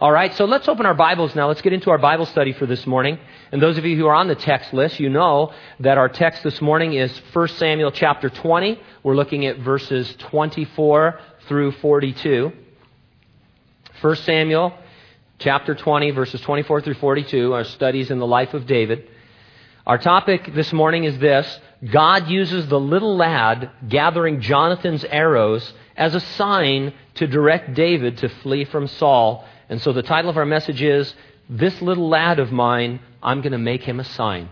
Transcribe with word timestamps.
All 0.00 0.10
right, 0.10 0.34
so 0.34 0.46
let's 0.46 0.66
open 0.66 0.86
our 0.86 0.94
Bibles 0.94 1.34
now. 1.34 1.48
Let's 1.48 1.60
get 1.60 1.74
into 1.74 1.90
our 1.90 1.98
Bible 1.98 2.24
study 2.24 2.54
for 2.54 2.64
this 2.64 2.86
morning. 2.86 3.18
And 3.52 3.60
those 3.60 3.76
of 3.76 3.84
you 3.84 3.98
who 3.98 4.06
are 4.06 4.14
on 4.14 4.28
the 4.28 4.34
text 4.34 4.72
list, 4.72 4.98
you 4.98 5.10
know 5.10 5.52
that 5.80 5.98
our 5.98 6.08
text 6.08 6.42
this 6.42 6.58
morning 6.62 6.94
is 6.94 7.14
1 7.34 7.48
Samuel 7.48 7.90
chapter 7.90 8.30
20. 8.30 8.80
We're 9.02 9.14
looking 9.14 9.44
at 9.44 9.58
verses 9.58 10.16
24 10.18 11.20
through 11.48 11.72
42. 11.72 12.50
1 14.00 14.16
Samuel 14.16 14.72
chapter 15.38 15.74
20, 15.74 16.12
verses 16.12 16.40
24 16.40 16.80
through 16.80 16.94
42, 16.94 17.52
our 17.52 17.64
studies 17.64 18.10
in 18.10 18.18
the 18.20 18.26
life 18.26 18.54
of 18.54 18.66
David. 18.66 19.06
Our 19.86 19.98
topic 19.98 20.54
this 20.54 20.72
morning 20.72 21.04
is 21.04 21.18
this 21.18 21.60
God 21.84 22.26
uses 22.28 22.68
the 22.68 22.80
little 22.80 23.16
lad 23.18 23.70
gathering 23.86 24.40
Jonathan's 24.40 25.04
arrows 25.04 25.74
as 25.94 26.14
a 26.14 26.20
sign 26.20 26.94
to 27.16 27.26
direct 27.26 27.74
David 27.74 28.16
to 28.18 28.30
flee 28.30 28.64
from 28.64 28.86
Saul 28.86 29.46
and 29.70 29.80
so 29.80 29.92
the 29.92 30.02
title 30.02 30.28
of 30.28 30.36
our 30.36 30.44
message 30.44 30.82
is 30.82 31.14
This 31.48 31.80
Little 31.80 32.08
Lad 32.08 32.40
of 32.40 32.50
Mine, 32.50 32.98
I'm 33.22 33.40
going 33.40 33.52
to 33.52 33.58
make 33.58 33.84
him 33.84 34.00
a 34.00 34.04
sign. 34.04 34.50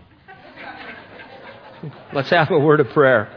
Let's 2.13 2.29
have 2.29 2.49
a 2.51 2.57
word 2.57 2.79
of 2.79 2.87
prayer. 2.91 3.29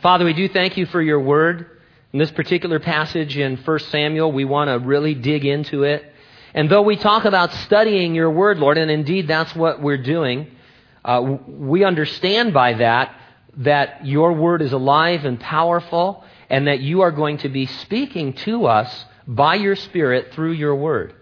Father, 0.00 0.24
we 0.24 0.32
do 0.32 0.48
thank 0.48 0.78
you 0.78 0.86
for 0.86 1.02
your 1.02 1.20
word. 1.20 1.78
In 2.14 2.18
this 2.18 2.30
particular 2.30 2.80
passage 2.80 3.36
in 3.36 3.58
1 3.58 3.78
Samuel, 3.80 4.32
we 4.32 4.46
want 4.46 4.68
to 4.68 4.78
really 4.78 5.14
dig 5.14 5.44
into 5.44 5.82
it. 5.82 6.10
And 6.54 6.70
though 6.70 6.80
we 6.80 6.96
talk 6.96 7.26
about 7.26 7.52
studying 7.52 8.14
your 8.14 8.30
word, 8.30 8.58
Lord, 8.58 8.78
and 8.78 8.90
indeed 8.90 9.28
that's 9.28 9.54
what 9.54 9.82
we're 9.82 10.02
doing, 10.02 10.52
uh, 11.04 11.36
we 11.46 11.84
understand 11.84 12.54
by 12.54 12.72
that 12.74 13.14
that 13.58 14.06
your 14.06 14.32
word 14.32 14.62
is 14.62 14.72
alive 14.72 15.26
and 15.26 15.38
powerful 15.38 16.24
and 16.48 16.66
that 16.66 16.80
you 16.80 17.02
are 17.02 17.10
going 17.10 17.36
to 17.38 17.50
be 17.50 17.66
speaking 17.66 18.32
to 18.32 18.64
us 18.64 19.04
by 19.26 19.56
your 19.56 19.76
Spirit 19.76 20.32
through 20.32 20.52
your 20.52 20.74
word. 20.74 21.14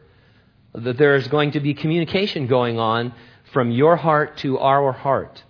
That 0.74 0.98
there 0.98 1.16
is 1.16 1.28
going 1.28 1.52
to 1.52 1.60
be 1.60 1.74
communication 1.74 2.46
going 2.46 2.78
on 2.78 3.12
from 3.52 3.70
your 3.70 3.96
heart 3.96 4.38
to 4.38 4.59
our 4.59 4.93
heart. 4.93 5.43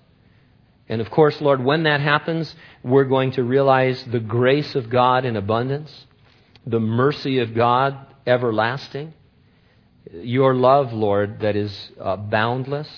And 0.88 1.00
of 1.00 1.10
course, 1.10 1.40
Lord, 1.40 1.62
when 1.62 1.84
that 1.84 2.00
happens, 2.00 2.54
we're 2.82 3.04
going 3.04 3.32
to 3.32 3.44
realize 3.44 4.02
the 4.04 4.18
grace 4.18 4.74
of 4.74 4.90
God 4.90 5.24
in 5.24 5.36
abundance, 5.36 6.06
the 6.66 6.80
mercy 6.80 7.38
of 7.38 7.54
God 7.54 7.96
everlasting, 8.26 9.14
your 10.12 10.54
love, 10.54 10.92
Lord, 10.92 11.40
that 11.40 11.56
is 11.56 11.92
uh, 12.00 12.16
boundless. 12.16 12.88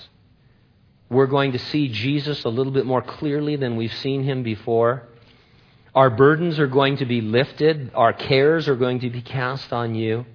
We're 1.09 1.27
going 1.27 1.51
to 1.51 1.59
see 1.59 1.89
Jesus 1.89 2.43
a 2.45 2.49
little 2.49 2.73
bit 2.73 2.85
more 2.85 3.01
clearly 3.01 3.55
than 3.55 3.75
we've 3.75 3.93
seen 3.93 4.23
him 4.23 4.41
before. 4.41 5.03
Our 5.95 6.09
burdens 6.09 6.57
are 6.57 6.67
going 6.67 6.97
to 6.97 7.05
be 7.05 7.21
lifted. 7.21 7.91
Our 7.93 8.13
cares 8.13 8.67
are 8.67 8.75
going 8.75 9.01
to 9.01 9.11
be 9.11 9.21
cast 9.21 9.71
on 9.71 9.93
you. 9.93 10.25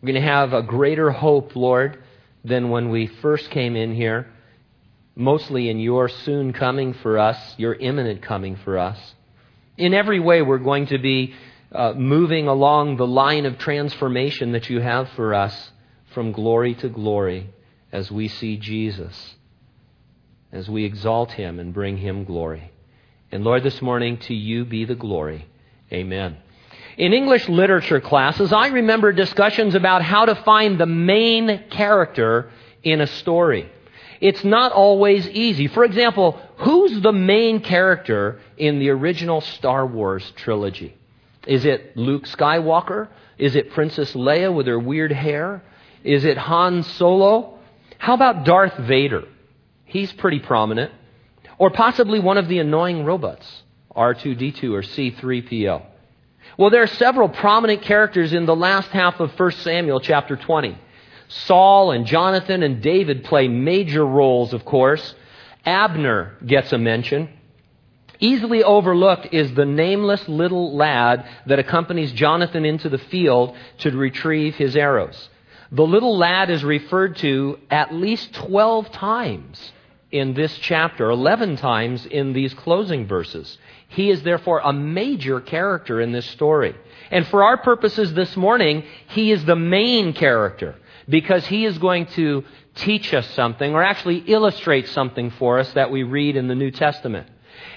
We're 0.00 0.12
going 0.12 0.22
to 0.22 0.28
have 0.28 0.52
a 0.52 0.62
greater 0.62 1.10
hope, 1.10 1.56
Lord, 1.56 2.02
than 2.44 2.68
when 2.68 2.90
we 2.90 3.06
first 3.06 3.50
came 3.50 3.74
in 3.74 3.94
here, 3.94 4.30
mostly 5.14 5.70
in 5.70 5.78
your 5.78 6.10
soon 6.10 6.52
coming 6.52 6.92
for 6.92 7.18
us, 7.18 7.54
your 7.56 7.74
imminent 7.74 8.20
coming 8.20 8.56
for 8.56 8.76
us. 8.76 8.98
In 9.78 9.94
every 9.94 10.20
way, 10.20 10.42
we're 10.42 10.58
going 10.58 10.86
to 10.88 10.98
be 10.98 11.34
uh, 11.72 11.94
moving 11.94 12.46
along 12.46 12.98
the 12.98 13.06
line 13.06 13.46
of 13.46 13.58
transformation 13.58 14.52
that 14.52 14.68
you 14.68 14.80
have 14.80 15.08
for 15.10 15.32
us 15.32 15.70
from 16.12 16.32
glory 16.32 16.74
to 16.74 16.90
glory 16.90 17.48
as 17.92 18.10
we 18.10 18.28
see 18.28 18.58
Jesus, 18.58 19.36
as 20.52 20.68
we 20.68 20.84
exalt 20.84 21.32
him 21.32 21.58
and 21.58 21.72
bring 21.72 21.96
him 21.96 22.24
glory. 22.24 22.72
And 23.32 23.44
Lord, 23.44 23.62
this 23.62 23.82
morning, 23.82 24.18
to 24.18 24.34
you 24.34 24.64
be 24.64 24.84
the 24.84 24.94
glory. 24.94 25.46
Amen. 25.92 26.36
In 26.96 27.12
English 27.12 27.48
literature 27.48 28.00
classes, 28.00 28.52
I 28.52 28.68
remember 28.68 29.12
discussions 29.12 29.74
about 29.74 30.02
how 30.02 30.24
to 30.24 30.34
find 30.34 30.78
the 30.78 30.86
main 30.86 31.64
character 31.70 32.50
in 32.82 33.00
a 33.00 33.06
story. 33.06 33.70
It's 34.20 34.44
not 34.44 34.72
always 34.72 35.28
easy. 35.28 35.66
For 35.66 35.84
example, 35.84 36.40
who's 36.58 37.00
the 37.02 37.12
main 37.12 37.60
character 37.60 38.40
in 38.56 38.78
the 38.78 38.90
original 38.90 39.40
Star 39.40 39.86
Wars 39.86 40.32
trilogy? 40.36 40.96
Is 41.46 41.64
it 41.64 41.96
Luke 41.96 42.24
Skywalker? 42.24 43.08
Is 43.38 43.56
it 43.56 43.72
Princess 43.72 44.14
Leia 44.14 44.54
with 44.54 44.66
her 44.66 44.78
weird 44.78 45.12
hair? 45.12 45.62
Is 46.02 46.24
it 46.24 46.38
Han 46.38 46.82
Solo? 46.82 47.58
How 47.98 48.14
about 48.14 48.44
Darth 48.44 48.76
Vader? 48.78 49.24
He's 49.84 50.12
pretty 50.12 50.38
prominent. 50.38 50.92
Or 51.58 51.70
possibly 51.70 52.20
one 52.20 52.38
of 52.38 52.48
the 52.48 52.58
annoying 52.58 53.04
robots, 53.04 53.62
R2D2 53.94 54.64
or 54.72 54.82
C3PO. 54.82 55.82
Well, 56.58 56.70
there 56.70 56.82
are 56.82 56.86
several 56.86 57.28
prominent 57.28 57.82
characters 57.82 58.32
in 58.32 58.46
the 58.46 58.56
last 58.56 58.88
half 58.90 59.20
of 59.20 59.38
1 59.38 59.50
Samuel 59.52 60.00
chapter 60.00 60.36
20. 60.36 60.78
Saul 61.28 61.90
and 61.90 62.06
Jonathan 62.06 62.62
and 62.62 62.82
David 62.82 63.24
play 63.24 63.48
major 63.48 64.06
roles, 64.06 64.52
of 64.52 64.64
course. 64.64 65.14
Abner 65.64 66.36
gets 66.44 66.72
a 66.72 66.78
mention. 66.78 67.28
Easily 68.20 68.62
overlooked 68.62 69.28
is 69.32 69.52
the 69.52 69.66
nameless 69.66 70.26
little 70.28 70.76
lad 70.76 71.28
that 71.46 71.58
accompanies 71.58 72.12
Jonathan 72.12 72.64
into 72.64 72.88
the 72.88 72.98
field 72.98 73.56
to 73.78 73.90
retrieve 73.90 74.54
his 74.54 74.76
arrows. 74.76 75.28
The 75.72 75.86
little 75.86 76.16
lad 76.16 76.48
is 76.48 76.64
referred 76.64 77.16
to 77.16 77.58
at 77.70 77.92
least 77.92 78.32
12 78.34 78.92
times 78.92 79.72
in 80.10 80.34
this 80.34 80.56
chapter, 80.58 81.10
11 81.10 81.56
times 81.56 82.06
in 82.06 82.32
these 82.32 82.54
closing 82.54 83.06
verses. 83.06 83.58
He 83.88 84.10
is 84.10 84.22
therefore 84.22 84.60
a 84.62 84.72
major 84.72 85.40
character 85.40 86.00
in 86.00 86.12
this 86.12 86.26
story. 86.26 86.74
And 87.10 87.26
for 87.26 87.44
our 87.44 87.56
purposes 87.56 88.14
this 88.14 88.36
morning, 88.36 88.84
he 89.08 89.32
is 89.32 89.44
the 89.44 89.56
main 89.56 90.12
character 90.12 90.76
because 91.08 91.46
he 91.46 91.64
is 91.64 91.78
going 91.78 92.06
to 92.06 92.44
teach 92.74 93.12
us 93.14 93.26
something 93.30 93.74
or 93.74 93.82
actually 93.82 94.18
illustrate 94.18 94.88
something 94.88 95.30
for 95.30 95.58
us 95.58 95.72
that 95.72 95.90
we 95.90 96.02
read 96.02 96.36
in 96.36 96.48
the 96.48 96.54
New 96.54 96.70
Testament. 96.70 97.28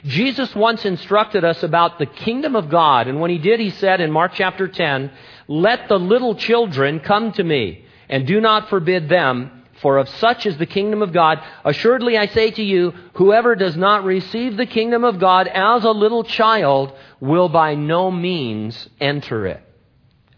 Jesus 0.04 0.54
once 0.56 0.86
instructed 0.86 1.44
us 1.44 1.64
about 1.64 2.00
the 2.00 2.06
kingdom 2.06 2.56
of 2.56 2.70
God, 2.70 3.08
and 3.08 3.20
when 3.20 3.32
he 3.32 3.38
did, 3.38 3.60
he 3.60 3.70
said 3.70 4.02
in 4.02 4.12
Mark 4.12 4.34
chapter 4.34 4.68
10, 4.68 5.12
Let 5.48 5.88
the 5.88 6.00
little 6.00 6.36
children 6.36 7.00
come 7.00 7.32
to 7.34 7.44
me, 7.44 7.86
and 8.08 8.28
do 8.28 8.42
not 8.42 8.70
forbid 8.70 9.10
them, 9.10 9.59
for 9.82 9.98
of 9.98 10.10
such 10.10 10.46
is 10.46 10.58
the 10.58 10.66
kingdom 10.66 11.02
of 11.02 11.14
God. 11.14 11.40
Assuredly 11.64 12.18
I 12.18 12.28
say 12.28 12.52
to 12.52 12.64
you, 12.64 12.94
whoever 13.14 13.56
does 13.56 13.78
not 13.78 14.04
receive 14.04 14.58
the 14.58 14.66
kingdom 14.66 15.04
of 15.04 15.20
God 15.20 15.48
as 15.48 15.84
a 15.84 15.92
little 15.92 16.24
child 16.24 16.94
will 17.20 17.50
by 17.50 17.76
no 17.76 18.12
means 18.12 18.90
enter 19.00 19.48
it. 19.48 19.64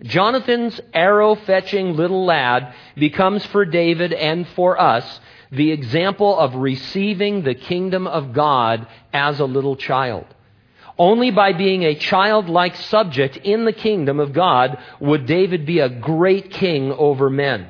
Jonathan's 0.03 0.79
arrow 0.93 1.35
fetching 1.35 1.95
little 1.95 2.25
lad 2.25 2.73
becomes 2.95 3.45
for 3.47 3.65
David 3.65 4.13
and 4.13 4.47
for 4.49 4.79
us 4.79 5.19
the 5.51 5.71
example 5.71 6.37
of 6.37 6.55
receiving 6.55 7.43
the 7.43 7.53
kingdom 7.53 8.07
of 8.07 8.33
God 8.33 8.87
as 9.13 9.39
a 9.39 9.45
little 9.45 9.75
child. 9.75 10.25
Only 10.97 11.31
by 11.31 11.53
being 11.53 11.83
a 11.83 11.95
childlike 11.95 12.75
subject 12.75 13.37
in 13.37 13.65
the 13.65 13.73
kingdom 13.73 14.19
of 14.19 14.33
God 14.33 14.77
would 14.99 15.25
David 15.25 15.65
be 15.65 15.79
a 15.79 15.89
great 15.89 16.51
king 16.51 16.91
over 16.91 17.29
men. 17.29 17.69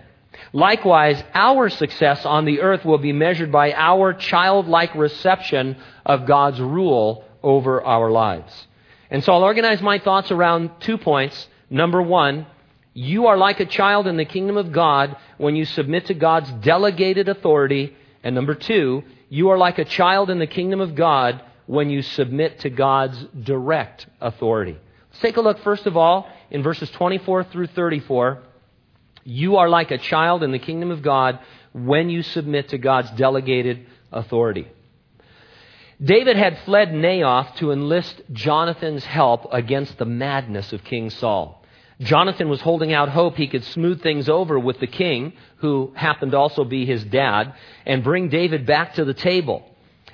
Likewise, 0.53 1.23
our 1.33 1.69
success 1.69 2.25
on 2.25 2.45
the 2.45 2.61
earth 2.61 2.83
will 2.83 2.97
be 2.97 3.13
measured 3.13 3.51
by 3.51 3.71
our 3.73 4.13
childlike 4.13 4.93
reception 4.95 5.77
of 6.05 6.25
God's 6.25 6.59
rule 6.59 7.23
over 7.41 7.81
our 7.81 8.11
lives. 8.11 8.67
And 9.09 9.23
so 9.23 9.33
I'll 9.33 9.43
organize 9.43 9.81
my 9.81 9.99
thoughts 9.99 10.31
around 10.31 10.71
two 10.81 10.97
points. 10.97 11.47
Number 11.69 12.01
one, 12.01 12.45
you 12.93 13.27
are 13.27 13.37
like 13.37 13.61
a 13.61 13.65
child 13.65 14.07
in 14.07 14.17
the 14.17 14.25
kingdom 14.25 14.57
of 14.57 14.73
God 14.73 15.15
when 15.37 15.55
you 15.55 15.63
submit 15.63 16.07
to 16.07 16.13
God's 16.13 16.51
delegated 16.51 17.29
authority. 17.29 17.95
And 18.23 18.35
number 18.35 18.55
two, 18.55 19.03
you 19.29 19.49
are 19.49 19.57
like 19.57 19.79
a 19.79 19.85
child 19.85 20.29
in 20.29 20.39
the 20.39 20.47
kingdom 20.47 20.81
of 20.81 20.95
God 20.95 21.41
when 21.65 21.89
you 21.89 22.01
submit 22.01 22.59
to 22.59 22.69
God's 22.69 23.25
direct 23.43 24.07
authority. 24.19 24.77
Let's 25.09 25.21
take 25.21 25.37
a 25.37 25.41
look, 25.41 25.59
first 25.59 25.85
of 25.85 25.95
all, 25.95 26.27
in 26.49 26.63
verses 26.63 26.89
24 26.91 27.45
through 27.45 27.67
34. 27.67 28.39
You 29.23 29.57
are 29.57 29.69
like 29.69 29.91
a 29.91 29.97
child 29.97 30.43
in 30.43 30.51
the 30.51 30.59
kingdom 30.59 30.91
of 30.91 31.01
God 31.01 31.39
when 31.73 32.09
you 32.09 32.23
submit 32.23 32.69
to 32.69 32.77
God's 32.77 33.11
delegated 33.11 33.85
authority. 34.11 34.67
David 36.03 36.35
had 36.35 36.57
fled 36.59 36.89
Naioth 36.89 37.55
to 37.57 37.71
enlist 37.71 38.21
Jonathan's 38.31 39.05
help 39.05 39.53
against 39.53 39.97
the 39.97 40.05
madness 40.05 40.73
of 40.73 40.83
King 40.83 41.11
Saul. 41.11 41.63
Jonathan 41.99 42.49
was 42.49 42.61
holding 42.61 42.91
out 42.91 43.09
hope 43.09 43.35
he 43.35 43.47
could 43.47 43.63
smooth 43.63 44.01
things 44.01 44.27
over 44.27 44.57
with 44.57 44.79
the 44.79 44.87
king, 44.87 45.33
who 45.57 45.93
happened 45.95 46.31
to 46.31 46.37
also 46.37 46.63
be 46.63 46.85
his 46.85 47.03
dad, 47.03 47.53
and 47.85 48.03
bring 48.03 48.29
David 48.29 48.65
back 48.65 48.95
to 48.95 49.05
the 49.05 49.13
table. 49.13 49.63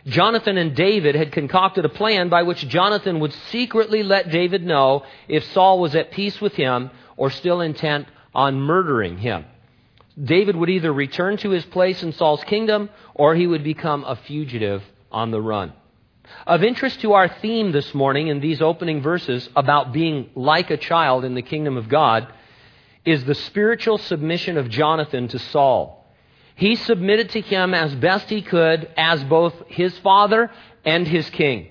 Jonathan 0.05 0.57
and 0.57 0.75
David 0.75 1.15
had 1.15 1.31
concocted 1.31 1.85
a 1.85 1.89
plan 1.89 2.27
by 2.27 2.43
which 2.43 2.67
Jonathan 2.67 3.21
would 3.21 3.33
secretly 3.49 4.03
let 4.03 4.29
David 4.29 4.65
know 4.65 5.03
if 5.29 5.43
Saul 5.53 5.79
was 5.79 5.95
at 5.95 6.11
peace 6.11 6.41
with 6.41 6.53
him 6.53 6.91
or 7.15 7.29
still 7.29 7.61
intent 7.61 8.07
on 8.33 8.61
murdering 8.61 9.17
him. 9.17 9.45
David 10.21 10.55
would 10.55 10.69
either 10.69 10.91
return 10.91 11.37
to 11.37 11.51
his 11.51 11.65
place 11.65 12.01
in 12.01 12.11
Saul's 12.11 12.43
kingdom 12.43 12.89
or 13.13 13.35
he 13.35 13.45
would 13.45 13.63
become 13.63 14.03
a 14.03 14.15
fugitive 14.15 14.83
on 15.11 15.31
the 15.31 15.41
run. 15.41 15.73
Of 16.45 16.63
interest 16.63 17.01
to 17.01 17.13
our 17.13 17.27
theme 17.27 17.71
this 17.71 17.93
morning 17.93 18.27
in 18.27 18.39
these 18.39 18.61
opening 18.61 19.01
verses 19.01 19.47
about 19.55 19.93
being 19.93 20.29
like 20.35 20.71
a 20.71 20.77
child 20.77 21.23
in 21.23 21.35
the 21.35 21.41
kingdom 21.41 21.77
of 21.77 21.87
God, 21.87 22.31
is 23.07 23.23
the 23.23 23.35
spiritual 23.35 23.97
submission 23.97 24.57
of 24.57 24.69
Jonathan 24.69 25.29
to 25.29 25.39
Saul. 25.39 26.05
He 26.55 26.75
submitted 26.75 27.29
to 27.29 27.41
him 27.41 27.73
as 27.73 27.95
best 27.95 28.29
he 28.29 28.41
could 28.41 28.91
as 28.97 29.23
both 29.23 29.53
his 29.67 29.97
father 29.99 30.51
and 30.83 31.07
his 31.07 31.29
king. 31.29 31.69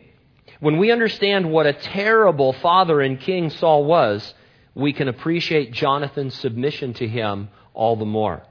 When 0.61 0.79
we 0.79 0.91
understand 0.91 1.51
what 1.51 1.67
a 1.67 1.75
terrible 1.75 2.55
father 2.55 3.03
and 3.03 3.21
king 3.21 3.51
Saul 3.51 3.85
was, 3.85 4.33
we 4.77 4.93
can 4.93 5.09
appreciate 5.09 5.73
Jonathan's 5.73 6.35
submission 6.35 6.93
to 6.95 7.09
him 7.09 7.49
all 7.73 7.97
the 7.97 8.05
more. 8.05 8.43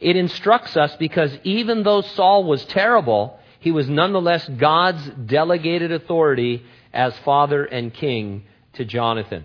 It 0.00 0.16
instructs 0.16 0.74
us 0.74 0.96
because 0.96 1.36
even 1.44 1.82
though 1.82 2.00
Saul 2.00 2.44
was 2.44 2.64
terrible, 2.64 3.38
he 3.60 3.70
was 3.70 3.86
nonetheless 3.86 4.48
God's 4.48 5.06
delegated 5.26 5.92
authority 5.92 6.64
as 6.94 7.16
father 7.18 7.62
and 7.62 7.92
king 7.92 8.44
to 8.72 8.86
Jonathan. 8.86 9.44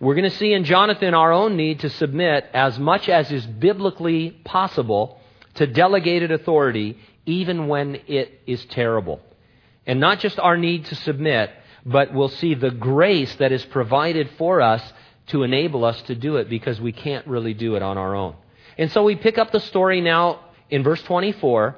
We're 0.00 0.14
going 0.14 0.30
to 0.30 0.36
see 0.36 0.54
in 0.54 0.64
Jonathan 0.64 1.12
our 1.12 1.32
own 1.32 1.56
need 1.56 1.80
to 1.80 1.90
submit 1.90 2.46
as 2.54 2.78
much 2.78 3.10
as 3.10 3.30
is 3.30 3.46
biblically 3.46 4.30
possible 4.30 5.20
to 5.54 5.66
delegated 5.66 6.32
authority, 6.32 6.98
even 7.26 7.68
when 7.68 7.96
it 8.06 8.40
is 8.46 8.64
terrible. 8.64 9.20
And 9.86 10.00
not 10.00 10.18
just 10.18 10.38
our 10.38 10.56
need 10.56 10.86
to 10.86 10.94
submit, 10.94 11.50
but 11.84 12.14
we'll 12.14 12.30
see 12.30 12.54
the 12.54 12.70
grace 12.70 13.34
that 13.36 13.52
is 13.52 13.64
provided 13.66 14.30
for 14.38 14.62
us 14.62 14.82
to 15.28 15.42
enable 15.42 15.84
us 15.84 16.00
to 16.02 16.14
do 16.14 16.36
it 16.36 16.48
because 16.48 16.80
we 16.80 16.92
can't 16.92 17.26
really 17.26 17.54
do 17.54 17.74
it 17.76 17.82
on 17.82 17.98
our 17.98 18.14
own. 18.14 18.34
And 18.78 18.90
so 18.90 19.04
we 19.04 19.16
pick 19.16 19.38
up 19.38 19.52
the 19.52 19.60
story 19.60 20.00
now 20.00 20.40
in 20.70 20.82
verse 20.82 21.02
24. 21.02 21.76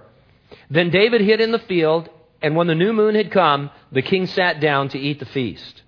Then 0.71 0.91
David 0.91 1.21
hid 1.21 1.41
in 1.41 1.53
the 1.53 1.59
field, 1.59 2.09
and 2.41 2.57
when 2.57 2.67
the 2.67 2.75
new 2.75 2.93
moon 2.93 3.15
had 3.15 3.31
come, 3.31 3.71
the 3.93 4.03
king 4.03 4.27
sat 4.27 4.61
down 4.61 4.89
to 4.91 4.99
eat 4.99 5.19
the 5.19 5.27
feast. 5.27 5.83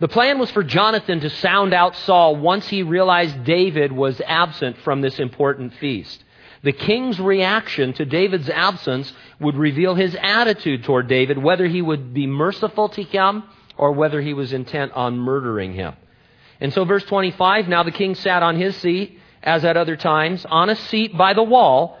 The 0.00 0.08
plan 0.08 0.38
was 0.38 0.50
for 0.50 0.62
Jonathan 0.62 1.20
to 1.20 1.30
sound 1.30 1.74
out 1.74 1.96
Saul 1.96 2.36
once 2.36 2.68
he 2.68 2.82
realized 2.82 3.44
David 3.44 3.90
was 3.90 4.20
absent 4.24 4.78
from 4.78 5.00
this 5.00 5.18
important 5.18 5.74
feast. 5.74 6.22
The 6.62 6.72
king's 6.72 7.20
reaction 7.20 7.92
to 7.94 8.04
David's 8.04 8.48
absence 8.48 9.12
would 9.40 9.56
reveal 9.56 9.94
his 9.94 10.16
attitude 10.20 10.84
toward 10.84 11.08
David, 11.08 11.38
whether 11.38 11.66
he 11.66 11.82
would 11.82 12.14
be 12.14 12.26
merciful 12.26 12.88
to 12.90 13.02
him 13.02 13.44
or 13.76 13.92
whether 13.92 14.20
he 14.20 14.34
was 14.34 14.52
intent 14.52 14.92
on 14.92 15.18
murdering 15.18 15.72
him. 15.72 15.94
And 16.60 16.72
so, 16.72 16.84
verse 16.84 17.04
25 17.04 17.68
now 17.68 17.82
the 17.82 17.90
king 17.90 18.14
sat 18.14 18.42
on 18.42 18.56
his 18.56 18.76
seat, 18.76 19.18
as 19.42 19.64
at 19.64 19.76
other 19.76 19.96
times, 19.96 20.44
on 20.44 20.70
a 20.70 20.76
seat 20.76 21.16
by 21.16 21.34
the 21.34 21.42
wall. 21.42 21.98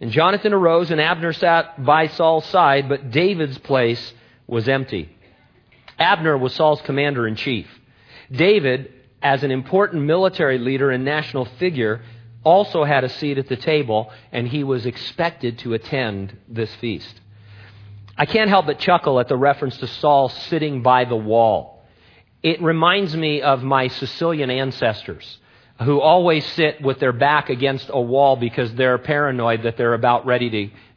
And 0.00 0.10
Jonathan 0.10 0.52
arose, 0.52 0.90
and 0.90 1.00
Abner 1.00 1.32
sat 1.32 1.84
by 1.84 2.08
Saul's 2.08 2.46
side, 2.46 2.88
but 2.88 3.10
David's 3.10 3.58
place 3.58 4.14
was 4.46 4.68
empty. 4.68 5.14
Abner 5.98 6.36
was 6.36 6.54
Saul's 6.54 6.80
commander 6.82 7.26
in 7.28 7.36
chief. 7.36 7.68
David, 8.32 8.92
as 9.22 9.44
an 9.44 9.50
important 9.50 10.04
military 10.04 10.58
leader 10.58 10.90
and 10.90 11.04
national 11.04 11.44
figure, 11.44 12.00
also 12.42 12.84
had 12.84 13.04
a 13.04 13.08
seat 13.08 13.36
at 13.36 13.48
the 13.48 13.56
table, 13.56 14.10
and 14.32 14.48
he 14.48 14.64
was 14.64 14.86
expected 14.86 15.58
to 15.58 15.74
attend 15.74 16.36
this 16.48 16.74
feast. 16.76 17.20
I 18.16 18.26
can't 18.26 18.48
help 18.48 18.66
but 18.66 18.78
chuckle 18.78 19.20
at 19.20 19.28
the 19.28 19.36
reference 19.36 19.76
to 19.78 19.86
Saul 19.86 20.30
sitting 20.30 20.82
by 20.82 21.04
the 21.04 21.16
wall. 21.16 21.69
It 22.42 22.62
reminds 22.62 23.14
me 23.14 23.42
of 23.42 23.62
my 23.62 23.88
Sicilian 23.88 24.50
ancestors 24.50 25.38
who 25.82 26.00
always 26.00 26.44
sit 26.52 26.82
with 26.82 26.98
their 26.98 27.12
back 27.12 27.48
against 27.48 27.90
a 27.90 28.00
wall 28.00 28.36
because 28.36 28.74
they're 28.74 28.98
paranoid 28.98 29.62
that 29.62 29.76
they're 29.76 29.94
about 29.94 30.26
ready 30.26 30.50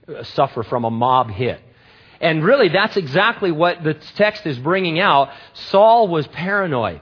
to 0.07 0.15
uh, 0.19 0.23
suffer 0.23 0.63
from 0.63 0.83
a 0.83 0.91
mob 0.91 1.29
hit. 1.29 1.61
And 2.19 2.43
really, 2.43 2.69
that's 2.69 2.97
exactly 2.97 3.51
what 3.51 3.83
the 3.83 3.93
text 3.93 4.45
is 4.45 4.57
bringing 4.57 4.99
out. 4.99 5.29
Saul 5.53 6.07
was 6.07 6.27
paranoid. 6.27 7.01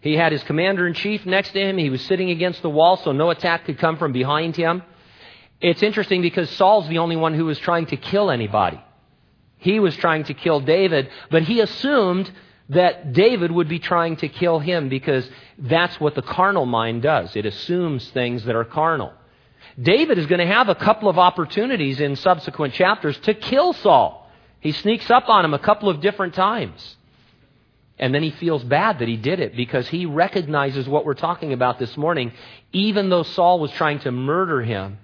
He 0.00 0.14
had 0.14 0.32
his 0.32 0.42
commander 0.44 0.86
in 0.86 0.94
chief 0.94 1.24
next 1.24 1.52
to 1.52 1.60
him. 1.60 1.78
He 1.78 1.90
was 1.90 2.02
sitting 2.02 2.30
against 2.30 2.60
the 2.62 2.70
wall 2.70 2.98
so 2.98 3.12
no 3.12 3.30
attack 3.30 3.64
could 3.64 3.78
come 3.78 3.96
from 3.96 4.12
behind 4.12 4.56
him. 4.56 4.82
It's 5.60 5.82
interesting 5.82 6.20
because 6.20 6.50
Saul's 6.50 6.88
the 6.88 6.98
only 6.98 7.16
one 7.16 7.32
who 7.32 7.46
was 7.46 7.58
trying 7.58 7.86
to 7.86 7.96
kill 7.96 8.30
anybody. 8.30 8.82
He 9.56 9.80
was 9.80 9.96
trying 9.96 10.24
to 10.24 10.34
kill 10.34 10.60
David, 10.60 11.08
but 11.30 11.42
he 11.44 11.60
assumed 11.60 12.30
that 12.70 13.12
David 13.12 13.50
would 13.52 13.68
be 13.68 13.78
trying 13.78 14.16
to 14.16 14.28
kill 14.28 14.58
him 14.58 14.88
because 14.88 15.28
that's 15.58 16.00
what 16.00 16.14
the 16.14 16.22
carnal 16.22 16.66
mind 16.66 17.02
does. 17.02 17.34
It 17.36 17.46
assumes 17.46 18.08
things 18.10 18.44
that 18.44 18.56
are 18.56 18.64
carnal. 18.64 19.12
David 19.80 20.18
is 20.18 20.26
going 20.26 20.40
to 20.40 20.52
have 20.52 20.68
a 20.68 20.74
couple 20.74 21.08
of 21.08 21.18
opportunities 21.18 22.00
in 22.00 22.16
subsequent 22.16 22.74
chapters 22.74 23.18
to 23.20 23.34
kill 23.34 23.72
Saul. 23.72 24.30
He 24.60 24.72
sneaks 24.72 25.10
up 25.10 25.28
on 25.28 25.44
him 25.44 25.52
a 25.52 25.58
couple 25.58 25.88
of 25.88 26.00
different 26.00 26.34
times. 26.34 26.96
And 27.98 28.14
then 28.14 28.22
he 28.22 28.30
feels 28.30 28.64
bad 28.64 28.98
that 28.98 29.08
he 29.08 29.16
did 29.16 29.40
it 29.40 29.56
because 29.56 29.86
he 29.88 30.06
recognizes 30.06 30.88
what 30.88 31.04
we're 31.04 31.14
talking 31.14 31.52
about 31.52 31.78
this 31.78 31.96
morning. 31.96 32.32
Even 32.72 33.08
though 33.08 33.22
Saul 33.22 33.60
was 33.60 33.70
trying 33.72 34.00
to 34.00 34.10
murder 34.10 34.62
him, 34.62 34.98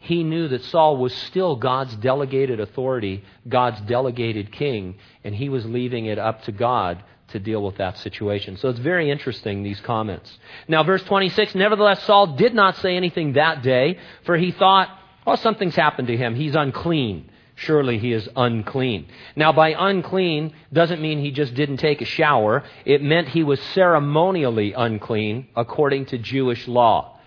he 0.00 0.24
knew 0.24 0.48
that 0.48 0.64
Saul 0.64 0.96
was 0.96 1.14
still 1.14 1.56
God's 1.56 1.94
delegated 1.96 2.58
authority, 2.58 3.22
God's 3.46 3.82
delegated 3.82 4.50
king, 4.50 4.96
and 5.22 5.34
he 5.34 5.50
was 5.50 5.66
leaving 5.66 6.06
it 6.06 6.18
up 6.18 6.42
to 6.44 6.52
God 6.52 7.04
to 7.28 7.38
deal 7.38 7.62
with 7.62 7.76
that 7.76 7.98
situation. 7.98 8.56
So 8.56 8.70
it's 8.70 8.78
very 8.78 9.10
interesting, 9.10 9.62
these 9.62 9.80
comments. 9.80 10.38
Now, 10.66 10.82
verse 10.82 11.04
26 11.04 11.54
Nevertheless, 11.54 12.02
Saul 12.04 12.28
did 12.28 12.54
not 12.54 12.76
say 12.78 12.96
anything 12.96 13.34
that 13.34 13.62
day, 13.62 13.98
for 14.24 14.38
he 14.38 14.52
thought, 14.52 14.88
oh, 15.26 15.36
something's 15.36 15.76
happened 15.76 16.08
to 16.08 16.16
him. 16.16 16.34
He's 16.34 16.54
unclean 16.54 17.30
surely 17.60 17.98
he 17.98 18.12
is 18.12 18.26
unclean. 18.36 19.06
Now, 19.36 19.52
by 19.52 19.74
unclean 19.78 20.54
doesn't 20.72 21.02
mean 21.02 21.20
he 21.20 21.30
just 21.30 21.54
didn't 21.54 21.76
take 21.76 22.00
a 22.00 22.06
shower. 22.06 22.64
It 22.86 23.02
meant 23.02 23.28
he 23.28 23.44
was 23.44 23.60
ceremonially 23.74 24.72
unclean 24.72 25.48
according 25.54 26.06
to 26.06 26.16
Jewish 26.18 26.66
law. 26.66 27.19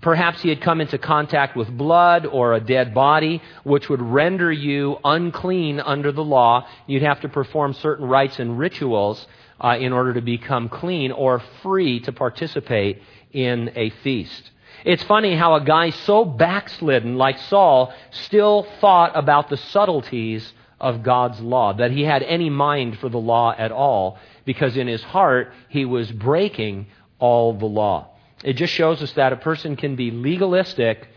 Perhaps 0.00 0.40
he 0.40 0.48
had 0.48 0.62
come 0.62 0.80
into 0.80 0.96
contact 0.96 1.54
with 1.54 1.68
blood 1.76 2.24
or 2.24 2.54
a 2.54 2.60
dead 2.60 2.94
body, 2.94 3.42
which 3.62 3.90
would 3.90 4.00
render 4.00 4.50
you 4.50 4.96
unclean 5.04 5.80
under 5.80 6.12
the 6.12 6.24
law. 6.24 6.66
You'd 6.86 7.02
have 7.02 7.20
to 7.20 7.28
perform 7.28 7.74
certain 7.74 8.06
rites 8.06 8.38
and 8.38 8.58
rituals 8.58 9.26
uh, 9.60 9.76
in 9.78 9.92
order 9.92 10.14
to 10.14 10.22
become 10.22 10.70
clean 10.70 11.12
or 11.12 11.42
free 11.62 12.00
to 12.00 12.12
participate 12.12 13.02
in 13.32 13.70
a 13.76 13.90
feast. 14.02 14.50
It's 14.84 15.02
funny 15.04 15.36
how 15.36 15.54
a 15.54 15.64
guy 15.64 15.90
so 15.90 16.24
backslidden 16.24 17.16
like 17.16 17.38
Saul 17.38 17.92
still 18.10 18.66
thought 18.80 19.12
about 19.14 19.50
the 19.50 19.58
subtleties 19.58 20.52
of 20.80 21.02
God's 21.02 21.40
law, 21.40 21.74
that 21.74 21.92
he 21.92 22.02
had 22.02 22.24
any 22.24 22.50
mind 22.50 22.98
for 22.98 23.08
the 23.08 23.18
law 23.18 23.54
at 23.56 23.70
all, 23.70 24.18
because 24.44 24.76
in 24.76 24.88
his 24.88 25.02
heart 25.02 25.52
he 25.68 25.84
was 25.84 26.10
breaking 26.10 26.86
all 27.20 27.52
the 27.52 27.66
law. 27.66 28.08
It 28.42 28.54
just 28.54 28.72
shows 28.72 29.02
us 29.02 29.12
that 29.12 29.32
a 29.32 29.36
person 29.36 29.76
can 29.76 29.96
be 29.96 30.10
legalistic 30.10 31.08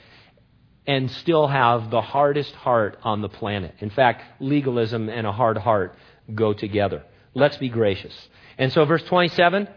and 0.88 1.10
still 1.10 1.48
have 1.48 1.90
the 1.90 2.02
hardest 2.02 2.54
heart 2.54 3.00
on 3.04 3.22
the 3.22 3.30
planet. 3.30 3.76
In 3.80 3.90
fact, 3.90 4.24
legalism 4.40 5.10
and 5.10 5.26
a 5.26 5.32
hard 5.32 5.58
heart 5.58 5.96
go 6.34 6.54
together. 6.54 7.04
Let's 7.34 7.58
be 7.58 7.70
gracious. 7.70 8.14
And 8.58 8.72
so, 8.72 8.86
verse 8.86 9.04
27 9.04 9.68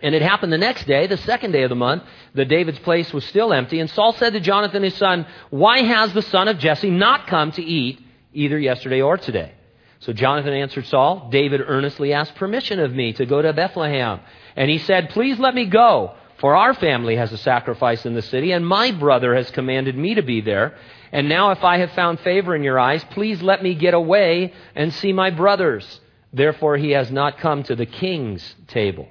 and 0.00 0.14
it 0.14 0.22
happened 0.22 0.52
the 0.52 0.58
next 0.58 0.86
day, 0.86 1.06
the 1.06 1.16
second 1.16 1.52
day 1.52 1.64
of 1.64 1.70
the 1.70 1.74
month, 1.74 2.04
that 2.34 2.46
David's 2.46 2.78
place 2.78 3.12
was 3.12 3.24
still 3.24 3.52
empty. 3.52 3.80
And 3.80 3.90
Saul 3.90 4.12
said 4.12 4.32
to 4.32 4.40
Jonathan 4.40 4.82
his 4.82 4.94
son, 4.94 5.26
Why 5.50 5.82
has 5.82 6.12
the 6.12 6.22
son 6.22 6.46
of 6.46 6.58
Jesse 6.58 6.90
not 6.90 7.26
come 7.26 7.50
to 7.52 7.62
eat 7.62 8.00
either 8.32 8.58
yesterday 8.58 9.00
or 9.00 9.16
today? 9.16 9.52
So 10.00 10.12
Jonathan 10.12 10.52
answered 10.52 10.86
Saul, 10.86 11.28
David 11.30 11.60
earnestly 11.66 12.12
asked 12.12 12.36
permission 12.36 12.78
of 12.78 12.92
me 12.92 13.12
to 13.14 13.26
go 13.26 13.42
to 13.42 13.52
Bethlehem. 13.52 14.20
And 14.54 14.70
he 14.70 14.78
said, 14.78 15.10
Please 15.10 15.40
let 15.40 15.54
me 15.54 15.66
go, 15.66 16.14
for 16.38 16.54
our 16.54 16.74
family 16.74 17.16
has 17.16 17.32
a 17.32 17.38
sacrifice 17.38 18.06
in 18.06 18.14
the 18.14 18.22
city, 18.22 18.52
and 18.52 18.66
my 18.66 18.92
brother 18.92 19.34
has 19.34 19.50
commanded 19.50 19.96
me 19.96 20.14
to 20.14 20.22
be 20.22 20.40
there. 20.40 20.76
And 21.10 21.28
now 21.28 21.50
if 21.50 21.64
I 21.64 21.78
have 21.78 21.92
found 21.92 22.20
favor 22.20 22.54
in 22.54 22.62
your 22.62 22.78
eyes, 22.78 23.04
please 23.10 23.42
let 23.42 23.62
me 23.62 23.74
get 23.74 23.94
away 23.94 24.52
and 24.74 24.92
see 24.92 25.12
my 25.12 25.30
brothers. 25.30 26.00
Therefore 26.32 26.76
he 26.76 26.90
has 26.90 27.10
not 27.10 27.38
come 27.38 27.62
to 27.64 27.74
the 27.74 27.86
king's 27.86 28.54
table. 28.68 29.08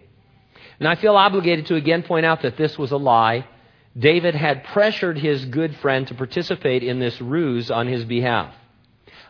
And 0.79 0.87
I 0.87 0.95
feel 0.95 1.15
obligated 1.15 1.65
to 1.67 1.75
again 1.75 2.03
point 2.03 2.25
out 2.25 2.43
that 2.43 2.55
this 2.55 2.77
was 2.77 2.91
a 2.91 2.97
lie. 2.97 3.47
David 3.97 4.35
had 4.35 4.63
pressured 4.63 5.17
his 5.17 5.43
good 5.45 5.75
friend 5.77 6.07
to 6.07 6.13
participate 6.13 6.83
in 6.83 6.99
this 6.99 7.19
ruse 7.19 7.71
on 7.71 7.87
his 7.87 8.05
behalf. 8.05 8.53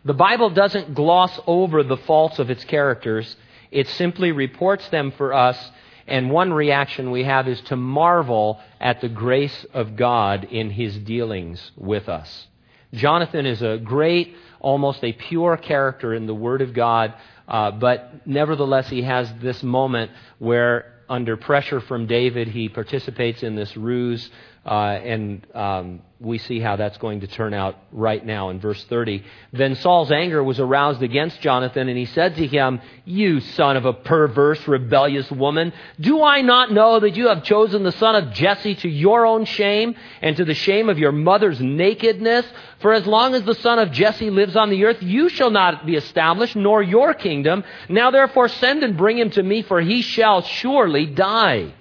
The 0.04 0.14
Bible 0.14 0.50
doesn't 0.50 0.94
gloss 0.94 1.40
over 1.48 1.84
the 1.84 1.98
faults 1.98 2.38
of 2.40 2.50
its 2.50 2.64
characters, 2.66 3.36
it 3.72 3.88
simply 3.88 4.32
reports 4.32 4.88
them 4.90 5.12
for 5.12 5.34
us. 5.34 5.72
And 6.08 6.32
one 6.32 6.54
reaction 6.54 7.12
we 7.12 7.24
have 7.26 7.48
is 7.48 7.60
to 7.62 7.76
marvel 7.76 8.60
at 8.80 9.02
the 9.02 9.10
grace 9.10 9.66
of 9.74 9.96
God 9.96 10.46
in 10.46 10.70
his 10.70 10.98
dealings 10.98 11.72
with 11.76 12.08
us. 12.08 12.48
Jonathan 12.94 13.46
is 13.46 13.62
a 13.62 13.78
great, 13.78 14.36
almost 14.60 15.04
a 15.04 15.12
pure 15.12 15.58
character 15.58 16.14
in 16.14 16.26
the 16.26 16.34
Word 16.34 16.62
of 16.62 16.74
God, 16.74 17.14
uh, 17.48 17.72
but 17.72 18.26
nevertheless, 18.26 18.90
he 18.90 19.02
has 19.02 19.32
this 19.42 19.62
moment 19.62 20.12
where 20.40 20.94
under 21.10 21.38
pressure 21.38 21.80
from 21.80 22.06
David, 22.08 22.50
he 22.50 22.68
participates 22.70 23.44
in 23.44 23.56
this 23.56 23.78
ruse 23.78 24.30
and 24.74 25.48
um, 25.56 26.02
we 26.20 26.40
see 26.40 26.60
how 26.60 26.76
that's 26.76 26.98
going 26.98 27.22
to 27.22 27.28
turn 27.28 27.54
out 27.54 27.76
right 27.92 28.26
now 28.26 28.50
in 28.50 28.60
verse 28.60 28.84
30. 28.86 29.24
Then 29.54 29.76
Saul's 29.76 30.12
anger 30.12 30.44
was 30.44 30.60
aroused 30.60 31.04
against 31.04 31.40
Jonathan, 31.42 31.88
and 31.88 31.98
he 31.98 32.06
said 32.06 32.36
to 32.36 32.48
him, 32.48 32.82
You 33.06 33.40
son 33.40 33.78
of 33.78 33.86
a 33.86 33.94
perverse, 33.94 34.68
rebellious 34.68 35.30
woman, 35.32 35.74
do 36.00 36.24
I 36.24 36.42
not 36.42 36.72
know 36.72 37.00
that 37.00 37.16
you 37.16 37.28
have 37.28 37.44
chosen 37.44 37.84
the 37.84 37.92
son 37.94 38.16
of 38.16 38.34
Jesse 38.34 38.76
to 38.76 38.90
your 38.90 39.26
own 39.26 39.46
shame 39.46 39.96
and 40.22 40.36
to 40.38 40.46
the 40.46 40.54
shame 40.56 40.90
of 40.90 41.00
your 41.00 41.12
mother's 41.12 41.62
nakedness? 41.62 42.46
For 42.80 42.94
as 42.94 43.06
long 43.06 43.36
as 43.36 43.44
the 43.44 43.56
son 43.56 43.80
of 43.80 43.92
Jesse 43.92 44.30
lives 44.30 44.56
on 44.56 44.70
the 44.70 44.86
earth, 44.86 45.02
you 45.02 45.30
shall 45.30 45.52
not 45.52 45.86
be 45.86 45.96
established, 45.96 46.56
nor 46.56 46.82
your 46.82 47.14
kingdom. 47.14 47.64
Now 47.90 48.12
therefore 48.12 48.50
send 48.50 48.84
and 48.84 48.98
bring 48.98 49.18
him 49.18 49.30
to 49.32 49.44
me, 49.44 49.62
for 49.62 49.80
he 49.82 50.02
shall 50.02 50.42
surely 50.42 51.06
die. 51.06 51.74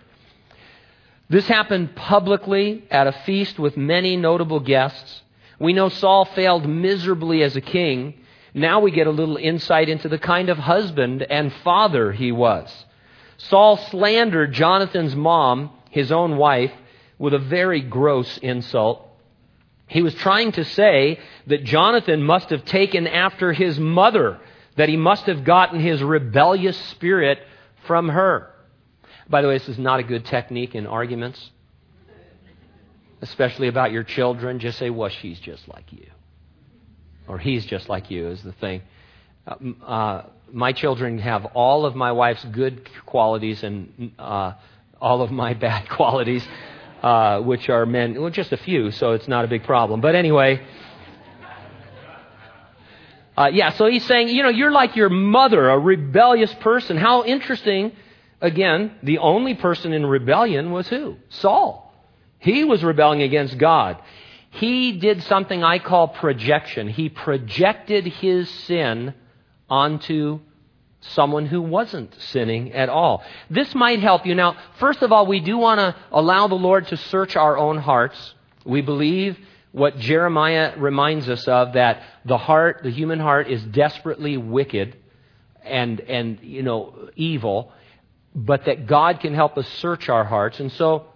This 1.28 1.49
happened 1.49 1.97
publicly 1.97 2.85
at 2.90 3.09
a 3.09 3.12
feast 3.12 3.59
with 3.59 3.76
many 3.76 4.16
notable 4.16 4.61
guests. 4.61 5.23
We 5.59 5.73
know 5.73 5.88
Saul 5.88 6.25
failed 6.25 6.68
miserably 6.68 7.42
as 7.42 7.56
a 7.56 7.61
king. 7.61 8.14
Now 8.54 8.80
we 8.80 8.92
get 8.92 9.09
a 9.09 9.11
little 9.11 9.37
insight 9.37 9.88
into 9.88 10.09
the 10.09 10.18
kind 10.18 10.49
of 10.49 10.59
husband 10.59 11.23
and 11.23 11.52
father 11.64 12.12
he 12.12 12.30
was. 12.30 12.85
Saul 13.38 13.76
slandered 13.76 14.52
Jonathan's 14.52 15.16
mom, 15.16 15.71
his 15.90 16.12
own 16.12 16.37
wife, 16.37 16.73
with 17.18 17.35
a 17.35 17.38
very 17.38 17.80
gross 17.80 18.38
insult. 18.38 19.02
He 19.88 20.02
was 20.02 20.14
trying 20.14 20.52
to 20.52 20.64
say 20.64 21.18
that 21.49 21.64
Jonathan 21.64 22.23
must 22.23 22.50
have 22.50 22.64
taken 22.64 23.06
after 23.06 23.52
his 23.52 23.80
mother, 23.80 24.38
that 24.76 24.88
he 24.88 24.97
must 24.97 25.26
have 25.26 25.45
gotten 25.45 25.80
his 25.80 26.02
rebellious 26.02 26.76
spirit 26.76 27.38
from 27.87 28.09
her. 28.11 28.52
By 29.28 29.42
the 29.42 29.49
way, 29.49 29.59
this 29.59 29.68
is 29.68 29.78
not 29.78 29.99
a 29.99 30.04
good 30.04 30.25
technique 30.25 30.75
in 30.75 30.87
arguments, 30.87 31.50
especially 33.23 33.66
about 33.66 33.90
your 33.90 34.04
children. 34.04 34.61
Just 34.61 34.78
say, 34.78 34.90
well, 34.90 35.09
she's 35.09 35.40
just 35.40 35.66
like 35.68 35.92
you. 35.92 36.06
Or 37.26 37.38
he's 37.38 37.66
just 37.66 37.88
like 37.88 38.11
you, 38.11 38.28
is 38.28 38.42
the 38.42 38.52
thing. 38.52 38.83
Uh, 39.47 39.85
uh, 39.85 40.26
my 40.52 40.73
children 40.73 41.18
have 41.18 41.45
all 41.54 41.87
of 41.87 41.97
my 41.97 42.12
wife's 42.12 42.45
good 42.45 42.88
qualities 43.04 43.64
and 43.64 44.12
uh, 44.16 44.52
all 45.00 45.23
of 45.23 45.33
my 45.33 45.54
bad 45.66 45.88
qualities, 45.88 46.47
uh, 47.02 47.40
which 47.40 47.68
are 47.68 47.85
men, 47.85 48.21
well, 48.21 48.30
just 48.30 48.52
a 48.52 48.56
few, 48.56 48.92
so 48.92 49.12
it's 49.12 49.26
not 49.26 49.45
a 49.45 49.49
big 49.49 49.64
problem. 49.64 50.00
But 50.00 50.14
anyway. 50.14 50.64
Uh, 53.37 53.50
yeah, 53.52 53.71
so 53.71 53.87
he's 53.87 54.04
saying, 54.06 54.28
you 54.28 54.42
know, 54.42 54.49
you're 54.49 54.71
like 54.71 54.97
your 54.97 55.11
mother, 55.11 55.68
a 55.68 55.78
rebellious 55.78 56.54
person. 56.54 56.97
How 56.97 57.25
interesting 57.25 57.92
Again, 58.40 58.93
the 59.02 59.19
only 59.19 59.55
person 59.55 59.93
in 59.93 60.05
rebellion 60.05 60.71
was 60.71 60.88
who? 60.88 61.16
Saul. 61.28 61.95
He 62.38 62.64
was 62.64 62.85
rebelling 62.85 63.23
against 63.23 63.57
God. 63.59 64.00
He 64.50 64.93
did 64.93 65.23
something 65.23 65.62
I 65.62 65.78
call 65.78 66.09
projection. 66.09 66.88
He 66.88 67.09
projected 67.09 68.07
his 68.07 68.49
sin 68.50 69.14
onto 69.69 70.40
someone 71.00 71.47
who 71.47 71.62
wasn't 71.62 72.14
sinning 72.14 72.73
at 72.73 72.88
all. 72.88 73.23
This 73.50 73.75
might 73.75 74.00
help 74.00 74.26
you. 74.26 74.35
Now, 74.35 74.57
first 74.78 75.02
of 75.02 75.12
all, 75.12 75.26
we 75.26 75.40
do 75.40 75.59
want 75.59 75.78
to 75.78 75.95
allow 76.11 76.49
the 76.49 76.55
Lord 76.55 76.88
to 76.88 76.97
search 76.97 77.37
our 77.37 77.57
own 77.57 77.78
hearts. 77.78 78.35
We 78.64 78.81
believe 78.83 79.38
what 79.73 79.99
Jeremiah 79.99 80.75
reminds 80.78 81.28
us 81.28 81.47
of 81.47 81.75
that 81.75 82.02
the 82.25 82.38
heart, 82.38 82.81
the 82.83 82.90
human 82.90 83.21
heart, 83.21 83.49
is 83.49 83.62
desperately 83.62 84.37
wicked 84.37 84.97
and, 85.62 86.00
and 86.00 86.40
you 86.43 86.62
know, 86.62 87.11
evil 87.14 87.73
but 88.37 88.66
that 88.66 88.87
God 88.87 89.21
can 89.21 89.35
help 89.35 89.57
us 89.57 89.66
search 89.78 90.11
our 90.11 90.25
hearts. 90.25 90.61
And 90.61 90.71
so 90.73 91.07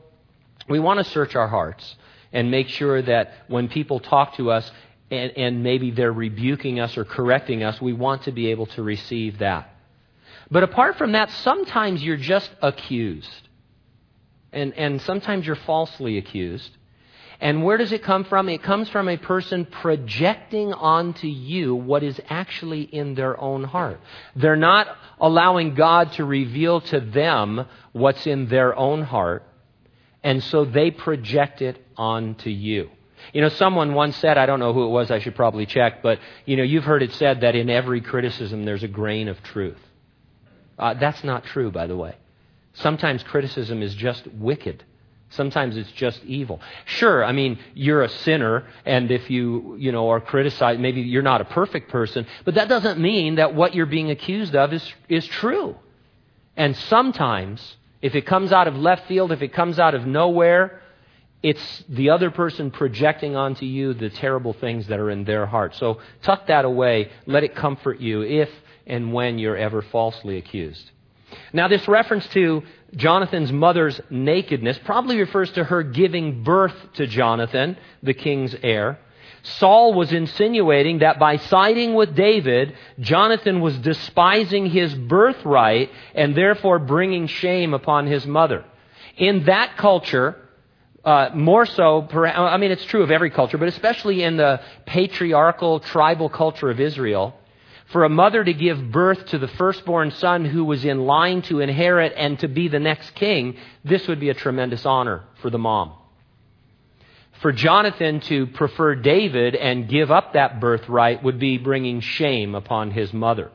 we 0.71 0.81
want 0.81 0.99
to 0.99 1.05
search 1.05 1.37
our 1.37 1.49
hearts 1.49 1.97
and 2.33 2.51
make 2.51 2.69
sure 2.69 3.03
that 3.03 3.33
when 3.47 3.69
people 3.69 4.01
talk 4.01 4.37
to 4.37 4.51
us 4.51 4.69
and, 5.11 5.31
and, 5.37 5.63
maybe 5.63 5.91
they're 5.91 6.13
rebuking 6.13 6.81
us 6.81 6.97
or 6.97 7.05
correcting 7.05 7.63
us, 7.63 7.81
we 7.81 7.93
want 7.93 8.23
to 8.23 8.33
be 8.33 8.47
able 8.53 8.67
to 8.67 8.83
receive 8.83 9.41
that. 9.41 9.69
But 10.51 10.63
apart 10.63 10.97
from 10.97 11.13
that, 11.13 11.31
sometimes 11.31 12.03
you're 12.03 12.17
just 12.17 12.51
accused. 12.63 13.49
And, 14.53 14.73
and 14.75 15.03
sometimes 15.03 15.47
you're 15.47 15.57
falsely 15.57 16.17
accused. 16.17 16.71
And 17.41 17.65
where 17.65 17.79
does 17.79 17.91
it 17.93 18.03
come 18.03 18.25
from? 18.25 18.51
It 18.51 18.63
comes 18.63 18.91
from 18.91 19.09
a 19.09 19.17
person 19.17 19.65
projecting 19.65 20.75
onto 20.75 21.27
you 21.27 21.75
what 21.75 22.03
is 22.03 22.21
actually 22.29 22.83
in 22.83 23.15
their 23.15 23.41
own 23.41 23.65
heart. 23.65 24.01
They're 24.37 24.57
not 24.57 24.89
allowing 25.19 25.75
God 25.75 26.13
to 26.13 26.25
reveal 26.25 26.83
to 26.83 27.01
them 27.01 27.67
what's 27.93 28.27
in 28.27 28.49
their 28.49 28.77
own 28.77 29.03
heart, 29.03 29.43
and 30.23 30.43
so 30.45 30.67
they 30.67 30.91
project 30.91 31.63
it 31.63 31.83
onto 31.97 32.51
you. 32.51 32.91
You 33.33 33.41
know, 33.41 33.49
someone 33.49 33.95
once 33.95 34.17
said, 34.17 34.37
I 34.37 34.47
don't 34.47 34.61
know 34.61 34.73
who 34.73 34.85
it 34.85 34.91
was, 34.91 35.11
I 35.11 35.19
should 35.21 35.35
probably 35.35 35.67
check, 35.67 36.03
but, 36.03 36.19
you 36.47 36.57
know, 36.57 36.63
you've 36.63 36.85
heard 36.85 37.03
it 37.03 37.13
said 37.15 37.43
that 37.43 37.55
in 37.55 37.71
every 37.71 38.01
criticism 38.01 38.65
there's 38.65 38.83
a 38.83 38.89
grain 38.89 39.29
of 39.29 39.43
truth. 39.43 39.79
Uh, 40.79 40.95
that's 40.95 41.23
not 41.23 41.45
true, 41.45 41.71
by 41.71 41.87
the 41.87 41.97
way. 41.97 42.17
Sometimes 42.75 43.23
criticism 43.23 43.83
is 43.83 43.95
just 43.95 44.27
wicked. 44.27 44.85
Sometimes 45.31 45.77
it's 45.77 45.91
just 45.93 46.23
evil. 46.25 46.61
Sure, 46.85 47.25
I 47.25 47.33
mean, 47.33 47.59
you're 47.75 48.03
a 48.03 48.09
sinner, 48.09 48.67
and 48.85 49.11
if 49.11 49.31
you, 49.31 49.77
you 49.79 49.93
know, 49.93 50.11
are 50.11 50.21
criticized, 50.21 50.81
maybe 50.81 51.03
you're 51.03 51.23
not 51.23 51.41
a 51.41 51.45
perfect 51.45 51.89
person, 51.91 52.27
but 52.45 52.55
that 52.55 52.69
doesn't 52.69 52.99
mean 52.99 53.37
that 53.37 53.55
what 53.55 53.75
you're 53.75 53.87
being 53.87 54.11
accused 54.11 54.57
of 54.57 54.73
is, 54.73 54.93
is 55.09 55.27
true. 55.27 55.77
And 56.57 56.77
sometimes, 56.77 57.77
if 58.03 58.17
it 58.17 58.27
comes 58.27 58.51
out 58.51 58.67
of 58.67 58.75
left 58.77 59.07
field, 59.07 59.31
if 59.31 59.41
it 59.41 59.53
comes 59.53 59.79
out 59.79 59.95
of 59.95 60.05
nowhere, 60.05 60.83
it's 61.43 61.85
the 61.89 62.11
other 62.11 62.31
person 62.31 62.71
projecting 62.71 63.37
onto 63.37 63.65
you 63.65 63.95
the 63.95 64.11
terrible 64.11 64.53
things 64.53 64.89
that 64.89 64.99
are 64.99 65.11
in 65.11 65.25
their 65.25 65.47
heart. 65.47 65.75
So 65.77 66.01
tuck 66.23 66.49
that 66.49 66.65
away. 66.65 67.11
Let 67.27 67.45
it 67.45 67.55
comfort 67.55 68.01
you 68.01 68.23
if 68.23 68.51
and 68.87 69.13
when 69.13 69.39
you're 69.39 69.57
ever 69.57 69.81
falsely 69.81 70.37
accused. 70.37 70.91
Now, 71.53 71.69
this 71.69 71.87
reference 71.89 72.27
to 72.29 72.63
Jonathan's 72.97 73.53
mother's 73.53 74.01
nakedness 74.11 74.79
probably 74.85 75.19
refers 75.19 75.51
to 75.53 75.65
her 75.65 75.83
giving 75.83 76.43
birth 76.43 76.75
to 76.95 77.07
Jonathan, 77.07 77.77
the 78.03 78.15
king's 78.15 78.55
heir. 78.63 78.99
Saul 79.43 79.95
was 79.95 80.13
insinuating 80.13 80.99
that 80.99 81.19
by 81.19 81.37
siding 81.37 81.95
with 81.95 82.15
David, 82.15 82.75
Jonathan 82.99 83.61
was 83.61 83.77
despising 83.79 84.67
his 84.67 84.95
birthright 84.95 85.91
and 86.15 86.35
therefore 86.35 86.79
bringing 86.79 87.27
shame 87.27 87.73
upon 87.73 88.07
his 88.07 88.27
mother. 88.27 88.65
In 89.17 89.45
that 89.45 89.77
culture, 89.77 90.37
uh, 91.05 91.31
more 91.35 91.65
so, 91.65 92.07
I 92.13 92.59
mean, 92.59 92.71
it's 92.71 92.85
true 92.85 93.03
of 93.03 93.11
every 93.11 93.31
culture, 93.31 93.57
but 93.57 93.69
especially 93.69 94.23
in 94.23 94.37
the 94.37 94.61
patriarchal 94.85 95.81
tribal 95.81 96.29
culture 96.29 96.69
of 96.69 96.79
Israel, 96.79 97.35
for 97.91 98.05
a 98.05 98.09
mother 98.09 98.45
to 98.45 98.53
give 98.53 98.91
birth 98.91 99.27
to 99.27 99.39
the 99.39 99.49
firstborn 99.49 100.13
son 100.13 100.45
who 100.45 100.65
was 100.65 100.85
in 100.85 101.07
line 101.07 101.43
to 101.43 101.61
inherit 101.61 102.13
and 102.17 102.39
to 102.39 102.49
be 102.49 102.69
the 102.69 102.79
next 102.79 103.15
king, 103.15 103.57
this 103.85 104.07
would 104.07 104.21
be 104.21 104.31
a 104.31 104.35
tremendous 104.35 104.87
honor 104.87 105.25
for 105.43 105.51
the 105.51 105.59
mom. 105.59 105.93
For 107.43 107.53
Jonathan 107.53 108.21
to 108.21 108.47
prefer 108.47 108.95
David 108.95 109.57
and 109.57 109.89
give 109.89 110.11
up 110.11 110.35
that 110.35 110.61
birthright 110.61 111.23
would 111.23 111.39
be 111.39 111.59
bringing 111.59 112.01
shame 112.01 112.55
upon 112.55 112.91
his 112.91 113.13
mother. 113.13 113.51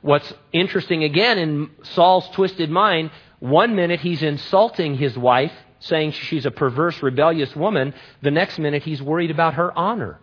What's 0.00 0.32
interesting 0.52 1.04
again 1.04 1.38
in 1.38 1.70
Saul's 1.82 2.28
twisted 2.30 2.70
mind, 2.70 3.10
one 3.38 3.76
minute 3.76 4.00
he's 4.00 4.22
insulting 4.22 4.96
his 4.96 5.16
wife, 5.16 5.52
saying 5.80 6.12
she's 6.12 6.46
a 6.46 6.50
perverse, 6.50 7.00
rebellious 7.02 7.54
woman. 7.54 7.94
The 8.22 8.30
next 8.30 8.58
minute 8.58 8.82
he's 8.82 9.02
worried 9.02 9.30
about 9.30 9.54
her 9.54 9.76
honor 9.76 10.18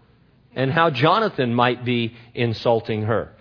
and 0.56 0.72
how 0.72 0.90
Jonathan 0.90 1.54
might 1.54 1.86
be 1.86 2.16
insulting 2.34 3.04
her. 3.04 3.35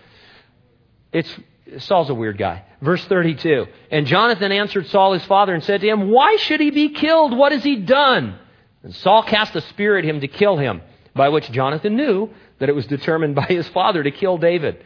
It's, 1.15 1.33
Saul's 1.79 2.11
a 2.11 2.15
weird 2.15 2.37
guy. 2.37 2.65
Verse 2.83 3.03
32. 3.07 3.67
And 3.91 4.07
Jonathan 4.07 4.53
answered 4.53 4.89
Saul 4.89 5.15
his 5.15 5.25
father 5.25 5.55
and 5.55 5.63
said 5.63 5.81
to 5.81 5.89
him, 5.89 6.11
Why 6.11 6.37
should 6.37 6.61
he 6.61 6.71
be 6.71 6.91
killed? 6.91 7.35
What 7.35 7.53
has 7.53 7.63
he 7.63 7.77
done? 7.77 8.37
And 8.83 8.95
Saul 8.95 9.23
cast 9.23 9.55
a 9.55 9.61
spear 9.63 9.97
at 9.97 10.05
him 10.05 10.21
to 10.21 10.29
kill 10.29 10.59
him, 10.59 10.83
by 11.15 11.31
which 11.31 11.51
Jonathan 11.53 11.97
knew 11.97 12.31
that 12.59 12.69
it 12.69 12.75
was 12.75 12.87
determined 12.87 13.35
by 13.43 13.47
his 13.47 13.69
father 13.69 14.03
to 14.03 14.11
kill 14.11 14.37
David. 14.37 14.85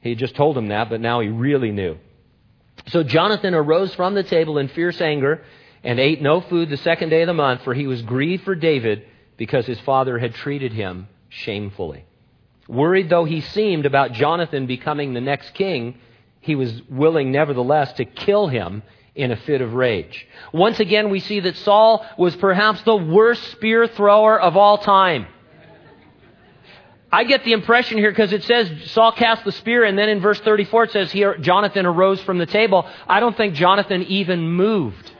He 0.00 0.16
just 0.16 0.34
told 0.34 0.58
him 0.58 0.68
that, 0.68 0.90
but 0.90 1.00
now 1.00 1.20
he 1.20 1.28
really 1.28 1.70
knew. 1.70 1.96
So 2.88 3.04
Jonathan 3.04 3.54
arose 3.54 3.94
from 3.94 4.14
the 4.14 4.24
table 4.24 4.58
in 4.58 4.66
fierce 4.66 5.00
anger 5.00 5.42
and 5.84 6.00
ate 6.00 6.20
no 6.20 6.40
food 6.40 6.70
the 6.70 6.76
second 6.76 7.10
day 7.10 7.22
of 7.22 7.28
the 7.28 7.34
month, 7.34 7.62
for 7.62 7.72
he 7.72 7.86
was 7.86 8.02
grieved 8.02 8.42
for 8.42 8.56
David 8.56 9.06
because 9.36 9.64
his 9.64 9.78
father 9.80 10.18
had 10.18 10.34
treated 10.34 10.72
him 10.72 11.06
shamefully. 11.28 12.04
Worried 12.68 13.08
though 13.08 13.24
he 13.24 13.40
seemed 13.40 13.86
about 13.86 14.12
Jonathan 14.12 14.66
becoming 14.66 15.14
the 15.14 15.20
next 15.20 15.54
king, 15.54 15.98
he 16.40 16.54
was 16.54 16.82
willing, 16.88 17.32
nevertheless, 17.32 17.92
to 17.94 18.04
kill 18.04 18.48
him 18.48 18.82
in 19.14 19.30
a 19.30 19.36
fit 19.36 19.60
of 19.60 19.74
rage. 19.74 20.26
Once 20.52 20.80
again, 20.80 21.10
we 21.10 21.20
see 21.20 21.40
that 21.40 21.56
Saul 21.56 22.06
was 22.16 22.34
perhaps 22.36 22.82
the 22.82 22.96
worst 22.96 23.42
spear 23.52 23.86
thrower 23.86 24.40
of 24.40 24.56
all 24.56 24.78
time. 24.78 25.26
I 27.12 27.24
get 27.24 27.44
the 27.44 27.52
impression 27.52 27.98
here 27.98 28.10
because 28.10 28.32
it 28.32 28.42
says 28.44 28.90
Saul 28.90 29.12
cast 29.12 29.44
the 29.44 29.52
spear, 29.52 29.84
and 29.84 29.98
then 29.98 30.08
in 30.08 30.20
verse 30.20 30.40
34 30.40 30.84
it 30.84 30.90
says 30.92 31.12
here 31.12 31.36
Jonathan 31.36 31.84
arose 31.84 32.22
from 32.22 32.38
the 32.38 32.46
table. 32.46 32.88
I 33.06 33.20
don't 33.20 33.36
think 33.36 33.54
Jonathan 33.54 34.02
even 34.04 34.50
moved. 34.50 35.12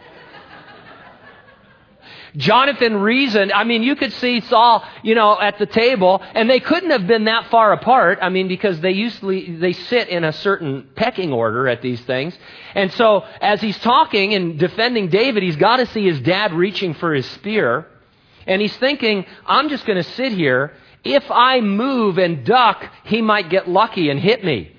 Jonathan 2.37 2.97
reasoned. 2.97 3.53
I 3.53 3.65
mean, 3.65 3.83
you 3.83 3.95
could 3.95 4.13
see 4.15 4.41
Saul, 4.41 4.85
you 5.03 5.15
know, 5.15 5.39
at 5.39 5.59
the 5.59 5.67
table, 5.67 6.23
and 6.35 6.49
they 6.49 6.61
couldn't 6.61 6.91
have 6.91 7.07
been 7.07 7.25
that 7.25 7.51
far 7.51 7.73
apart. 7.73 8.19
I 8.23 8.31
mean, 8.31 8.49
because 8.49 8.81
they 8.81 8.93
usually, 8.93 9.57
they 9.57 9.73
sit 9.73 10.09
in 10.09 10.25
a 10.25 10.33
certain 10.33 10.89
pecking 10.95 11.33
order 11.33 11.69
at 11.69 11.83
these 11.83 12.01
things. 12.03 12.37
And 12.75 12.91
so, 12.93 13.25
as 13.41 13.61
he's 13.61 13.79
talking 13.79 14.35
and 14.35 14.59
defending 14.59 15.09
David, 15.09 15.43
he's 15.43 15.57
got 15.57 15.77
to 15.77 15.87
see 15.87 16.05
his 16.05 16.21
dad 16.21 16.55
reaching 16.55 16.95
for 16.95 17.13
his 17.13 17.27
spear. 17.27 17.87
And 18.47 18.61
he's 18.61 18.77
thinking, 18.77 19.27
I'm 19.47 19.69
just 19.69 19.85
going 19.87 20.03
to 20.03 20.11
sit 20.11 20.33
here. 20.33 20.73
If 21.05 21.31
I 21.31 21.61
move 21.61 22.19
and 22.19 22.45
duck, 22.45 22.85
he 23.05 23.21
might 23.21 23.51
get 23.51 23.69
lucky 23.69 24.09
and 24.09 24.19
hit 24.19 24.43
me. 24.45 24.75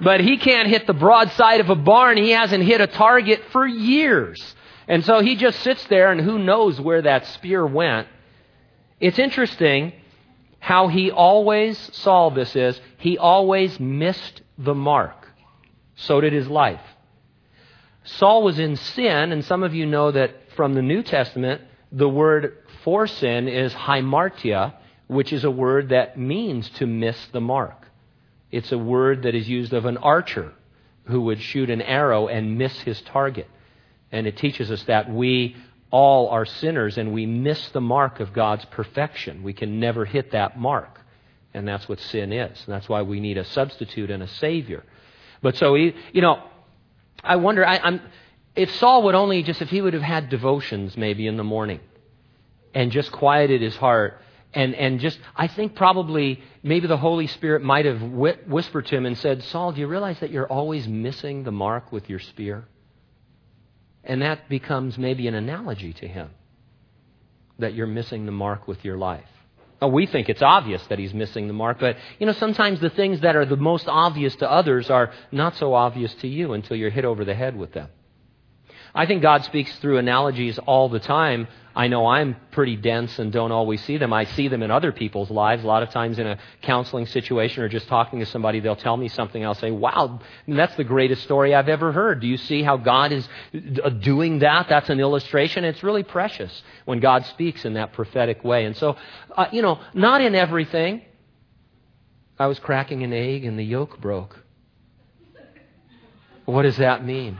But 0.00 0.20
he 0.20 0.36
can't 0.36 0.68
hit 0.68 0.86
the 0.86 0.94
broadside 0.94 1.60
of 1.60 1.70
a 1.70 1.74
barn. 1.74 2.18
He 2.18 2.30
hasn't 2.30 2.62
hit 2.62 2.80
a 2.80 2.86
target 2.86 3.42
for 3.50 3.66
years. 3.66 4.54
And 4.88 5.04
so 5.04 5.20
he 5.20 5.36
just 5.36 5.60
sits 5.60 5.84
there, 5.86 6.10
and 6.10 6.20
who 6.20 6.38
knows 6.38 6.80
where 6.80 7.02
that 7.02 7.26
spear 7.26 7.64
went. 7.64 8.08
It's 8.98 9.18
interesting 9.18 9.92
how 10.58 10.88
he 10.88 11.10
always, 11.10 11.78
Saul, 11.94 12.30
this 12.30 12.56
is, 12.56 12.80
he 12.96 13.18
always 13.18 13.78
missed 13.78 14.40
the 14.56 14.74
mark. 14.74 15.28
So 15.94 16.20
did 16.20 16.32
his 16.32 16.48
life. 16.48 16.80
Saul 18.04 18.42
was 18.42 18.58
in 18.58 18.76
sin, 18.76 19.30
and 19.30 19.44
some 19.44 19.62
of 19.62 19.74
you 19.74 19.84
know 19.84 20.10
that 20.10 20.52
from 20.56 20.74
the 20.74 20.82
New 20.82 21.02
Testament, 21.02 21.60
the 21.92 22.08
word 22.08 22.56
for 22.82 23.06
sin 23.06 23.46
is 23.46 23.74
hamartia, 23.74 24.74
which 25.06 25.32
is 25.32 25.44
a 25.44 25.50
word 25.50 25.90
that 25.90 26.18
means 26.18 26.70
to 26.70 26.86
miss 26.86 27.26
the 27.32 27.40
mark. 27.40 27.86
It's 28.50 28.72
a 28.72 28.78
word 28.78 29.24
that 29.24 29.34
is 29.34 29.48
used 29.48 29.74
of 29.74 29.84
an 29.84 29.98
archer 29.98 30.54
who 31.04 31.22
would 31.22 31.40
shoot 31.40 31.68
an 31.68 31.82
arrow 31.82 32.28
and 32.28 32.56
miss 32.56 32.80
his 32.80 33.00
target. 33.02 33.48
And 34.10 34.26
it 34.26 34.36
teaches 34.36 34.70
us 34.70 34.82
that 34.84 35.10
we 35.10 35.56
all 35.90 36.28
are 36.28 36.44
sinners 36.44 36.98
and 36.98 37.12
we 37.12 37.26
miss 37.26 37.68
the 37.70 37.80
mark 37.80 38.20
of 38.20 38.32
God's 38.32 38.64
perfection. 38.66 39.42
We 39.42 39.52
can 39.52 39.80
never 39.80 40.04
hit 40.04 40.32
that 40.32 40.58
mark. 40.58 41.00
And 41.54 41.66
that's 41.66 41.88
what 41.88 41.98
sin 42.00 42.32
is. 42.32 42.62
And 42.66 42.74
that's 42.74 42.88
why 42.88 43.02
we 43.02 43.20
need 43.20 43.38
a 43.38 43.44
substitute 43.44 44.10
and 44.10 44.22
a 44.22 44.28
Savior. 44.28 44.84
But 45.42 45.56
so, 45.56 45.74
you 45.74 45.94
know, 46.14 46.42
I 47.22 47.36
wonder, 47.36 47.66
I, 47.66 48.00
if 48.54 48.74
Saul 48.76 49.04
would 49.04 49.14
only 49.14 49.42
just, 49.42 49.62
if 49.62 49.70
he 49.70 49.80
would 49.80 49.94
have 49.94 50.02
had 50.02 50.28
devotions 50.28 50.96
maybe 50.96 51.26
in 51.26 51.36
the 51.36 51.44
morning 51.44 51.80
and 52.74 52.92
just 52.92 53.10
quieted 53.12 53.62
his 53.62 53.76
heart 53.76 54.20
and, 54.52 54.74
and 54.74 55.00
just, 55.00 55.18
I 55.36 55.46
think 55.46 55.74
probably 55.74 56.42
maybe 56.62 56.86
the 56.86 56.96
Holy 56.96 57.26
Spirit 57.26 57.62
might 57.62 57.84
have 57.84 58.02
whispered 58.02 58.86
to 58.86 58.96
him 58.96 59.06
and 59.06 59.16
said, 59.16 59.42
Saul, 59.44 59.72
do 59.72 59.80
you 59.80 59.86
realize 59.86 60.20
that 60.20 60.30
you're 60.30 60.50
always 60.50 60.86
missing 60.86 61.44
the 61.44 61.52
mark 61.52 61.92
with 61.92 62.08
your 62.08 62.18
spear? 62.18 62.66
And 64.08 64.22
that 64.22 64.48
becomes 64.48 64.96
maybe 64.98 65.28
an 65.28 65.34
analogy 65.34 65.92
to 65.92 66.08
him 66.08 66.30
that 67.58 67.74
you're 67.74 67.86
missing 67.86 68.24
the 68.24 68.32
mark 68.32 68.66
with 68.66 68.84
your 68.84 68.96
life. 68.96 69.28
Now, 69.80 69.88
we 69.88 70.06
think 70.06 70.28
it's 70.28 70.42
obvious 70.42 70.84
that 70.88 70.98
he's 70.98 71.14
missing 71.14 71.46
the 71.46 71.52
mark, 71.52 71.78
but 71.78 71.96
you 72.18 72.26
know, 72.26 72.32
sometimes 72.32 72.80
the 72.80 72.90
things 72.90 73.20
that 73.20 73.36
are 73.36 73.44
the 73.44 73.56
most 73.56 73.86
obvious 73.86 74.34
to 74.36 74.50
others 74.50 74.90
are 74.90 75.12
not 75.30 75.54
so 75.56 75.74
obvious 75.74 76.12
to 76.14 76.26
you 76.26 76.54
until 76.54 76.76
you're 76.76 76.90
hit 76.90 77.04
over 77.04 77.24
the 77.24 77.34
head 77.34 77.54
with 77.56 77.72
them. 77.74 77.88
I 78.94 79.06
think 79.06 79.22
God 79.22 79.44
speaks 79.44 79.76
through 79.78 79.98
analogies 79.98 80.58
all 80.58 80.88
the 80.88 80.98
time 80.98 81.46
I 81.78 81.86
know 81.86 82.08
I'm 82.08 82.34
pretty 82.50 82.74
dense 82.74 83.20
and 83.20 83.32
don't 83.32 83.52
always 83.52 83.80
see 83.84 83.98
them. 83.98 84.12
I 84.12 84.24
see 84.24 84.48
them 84.48 84.64
in 84.64 84.70
other 84.72 84.90
people's 84.90 85.30
lives. 85.30 85.62
A 85.62 85.66
lot 85.68 85.84
of 85.84 85.90
times 85.90 86.18
in 86.18 86.26
a 86.26 86.36
counseling 86.62 87.06
situation 87.06 87.62
or 87.62 87.68
just 87.68 87.86
talking 87.86 88.18
to 88.18 88.26
somebody, 88.26 88.58
they'll 88.58 88.74
tell 88.74 88.96
me 88.96 89.06
something. 89.06 89.46
I'll 89.46 89.54
say, 89.54 89.70
wow, 89.70 90.18
that's 90.48 90.74
the 90.74 90.82
greatest 90.82 91.22
story 91.22 91.54
I've 91.54 91.68
ever 91.68 91.92
heard. 91.92 92.18
Do 92.18 92.26
you 92.26 92.36
see 92.36 92.64
how 92.64 92.78
God 92.78 93.12
is 93.12 93.28
uh, 93.54 93.90
doing 93.90 94.40
that? 94.40 94.66
That's 94.68 94.90
an 94.90 94.98
illustration. 94.98 95.62
It's 95.62 95.84
really 95.84 96.02
precious 96.02 96.64
when 96.84 96.98
God 96.98 97.24
speaks 97.26 97.64
in 97.64 97.74
that 97.74 97.92
prophetic 97.92 98.42
way. 98.42 98.64
And 98.64 98.76
so, 98.76 98.96
uh, 99.36 99.46
you 99.52 99.62
know, 99.62 99.78
not 99.94 100.20
in 100.20 100.34
everything. 100.34 101.02
I 102.40 102.48
was 102.48 102.58
cracking 102.58 103.04
an 103.04 103.12
egg 103.12 103.44
and 103.44 103.56
the 103.56 103.64
yolk 103.64 104.00
broke. 104.00 104.36
What 106.44 106.62
does 106.62 106.78
that 106.78 107.04
mean? 107.04 107.38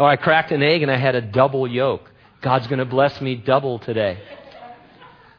Oh, 0.00 0.06
I 0.06 0.16
cracked 0.16 0.50
an 0.50 0.62
egg 0.62 0.80
and 0.80 0.90
I 0.90 0.96
had 0.96 1.14
a 1.14 1.20
double 1.20 1.68
yolk. 1.68 2.08
God's 2.42 2.66
going 2.66 2.80
to 2.80 2.84
bless 2.84 3.20
me 3.20 3.36
double 3.36 3.78
today. 3.78 4.18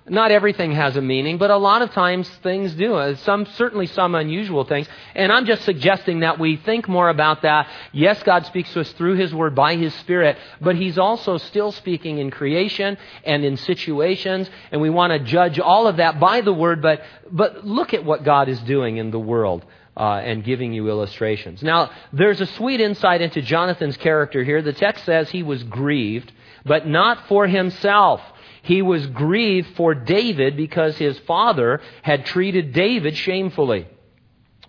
Not 0.06 0.32
everything 0.32 0.74
has 0.74 0.98
a 0.98 1.02
meaning, 1.02 1.38
but 1.38 1.50
a 1.50 1.56
lot 1.56 1.82
of 1.82 1.92
times 1.92 2.28
things 2.42 2.74
do. 2.74 2.96
Uh, 2.96 3.16
some, 3.16 3.46
certainly 3.46 3.88
some 3.88 4.16
unusual 4.16 4.66
things. 4.66 4.88
And 5.16 5.32
I'm 5.32 5.46
just 5.46 5.64
suggesting 5.64 6.22
that 6.22 6.40
we 6.40 6.58
think 6.58 6.90
more 6.90 7.08
about 7.08 7.44
that. 7.44 7.70
Yes, 7.94 8.22
God 8.24 8.46
speaks 8.46 8.74
to 8.74 8.82
us 8.82 8.92
through 8.94 9.16
His 9.16 9.34
Word 9.34 9.56
by 9.56 9.76
His 9.78 9.94
Spirit, 9.96 10.38
but 10.60 10.76
He's 10.76 10.98
also 10.98 11.38
still 11.38 11.72
speaking 11.72 12.18
in 12.18 12.32
creation 12.32 12.98
and 13.26 13.46
in 13.46 13.56
situations, 13.56 14.50
and 14.72 14.82
we 14.82 14.90
want 14.90 15.14
to 15.14 15.20
judge 15.20 15.58
all 15.58 15.88
of 15.88 15.98
that 15.98 16.20
by 16.20 16.42
the 16.42 16.54
Word, 16.54 16.82
but, 16.82 17.02
but 17.32 17.66
look 17.66 17.94
at 17.94 18.04
what 18.04 18.26
God 18.26 18.50
is 18.50 18.60
doing 18.62 18.98
in 18.98 19.12
the 19.12 19.20
world. 19.20 19.66
Uh, 19.96 20.20
and 20.26 20.44
giving 20.44 20.74
you 20.74 20.90
illustrations. 20.90 21.62
Now, 21.62 21.92
there's 22.12 22.42
a 22.42 22.48
sweet 22.48 22.82
insight 22.82 23.22
into 23.22 23.44
Jonathan's 23.44 23.96
character 23.96 24.44
here. 24.44 24.64
The 24.64 24.74
text 24.74 25.06
says 25.06 25.30
he 25.30 25.44
was 25.44 25.62
grieved 25.62 26.32
but 26.66 26.88
not 26.88 27.28
for 27.28 27.48
himself. 27.48 28.22
He 28.62 28.82
was 28.82 29.06
grieved 29.08 29.76
for 29.76 29.94
David 29.94 30.56
because 30.56 30.98
his 30.98 31.20
father 31.20 31.82
had 32.02 32.26
treated 32.26 32.74
David 32.74 33.18
shamefully. 33.18 33.88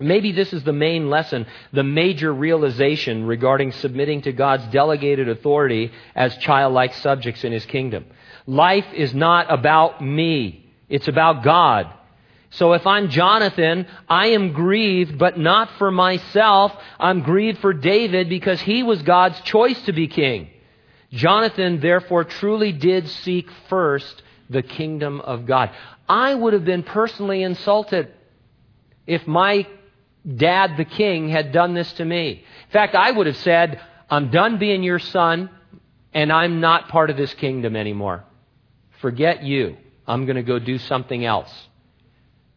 Maybe 0.01 0.33
this 0.33 0.53
is 0.53 0.65
the 0.65 0.73
main 0.73 1.09
lesson, 1.09 1.47
the 1.73 1.85
major 1.85 2.33
realization 2.33 3.27
regarding 3.27 3.71
submitting 3.71 4.23
to 4.23 4.33
God's 4.33 4.67
delegated 4.67 5.29
authority 5.29 5.93
as 6.17 6.37
childlike 6.39 6.95
subjects 6.95 7.45
in 7.45 7.53
His 7.53 7.65
kingdom. 7.65 8.05
Life 8.45 8.87
is 8.93 9.15
not 9.15 9.53
about 9.53 10.03
me. 10.03 10.69
It's 10.89 11.07
about 11.07 11.45
God. 11.45 11.87
So 12.51 12.73
if 12.73 12.87
I'm 12.87 13.09
Jonathan, 13.09 13.87
I 14.09 14.29
am 14.29 14.53
grieved, 14.53 15.17
but 15.17 15.39
not 15.39 15.71
for 15.79 15.91
myself. 15.93 16.73
I'm 16.99 17.23
grieved 17.23 17.59
for 17.59 17.73
David 17.73 18.29
because 18.29 18.61
he 18.61 18.83
was 18.83 19.03
God's 19.03 19.41
choice 19.43 19.81
to 19.83 19.93
be 19.93 20.09
king. 20.09 20.51
Jonathan, 21.15 21.81
therefore, 21.81 22.25
truly 22.25 22.73
did 22.73 23.09
seek 23.09 23.49
first 23.69 24.23
the 24.51 24.63
kingdom 24.63 25.21
of 25.21 25.47
God. 25.47 25.71
I 26.09 26.35
would 26.35 26.53
have 26.53 26.65
been 26.65 26.83
personally 26.83 27.43
insulted 27.43 28.13
if 29.07 29.27
my 29.27 29.67
dad, 30.37 30.77
the 30.77 30.85
king, 30.85 31.29
had 31.29 31.53
done 31.53 31.75
this 31.75 31.93
to 31.95 32.05
me. 32.05 32.45
In 32.67 32.71
fact, 32.73 32.95
I 32.95 33.11
would 33.11 33.27
have 33.27 33.37
said, 33.37 33.81
I'm 34.11 34.31
done 34.31 34.59
being 34.59 34.83
your 34.83 34.99
son, 34.99 35.51
and 36.13 36.33
I'm 36.33 36.61
not 36.61 36.89
part 36.89 37.11
of 37.11 37.17
this 37.17 37.33
kingdom 37.35 37.77
anymore. 37.77 38.25
Forget 39.01 39.43
you. 39.43 39.77
I'm 40.07 40.27
going 40.27 40.37
to 40.37 40.43
go 40.43 40.59
do 40.59 40.79
something 40.79 41.25
else. 41.25 41.53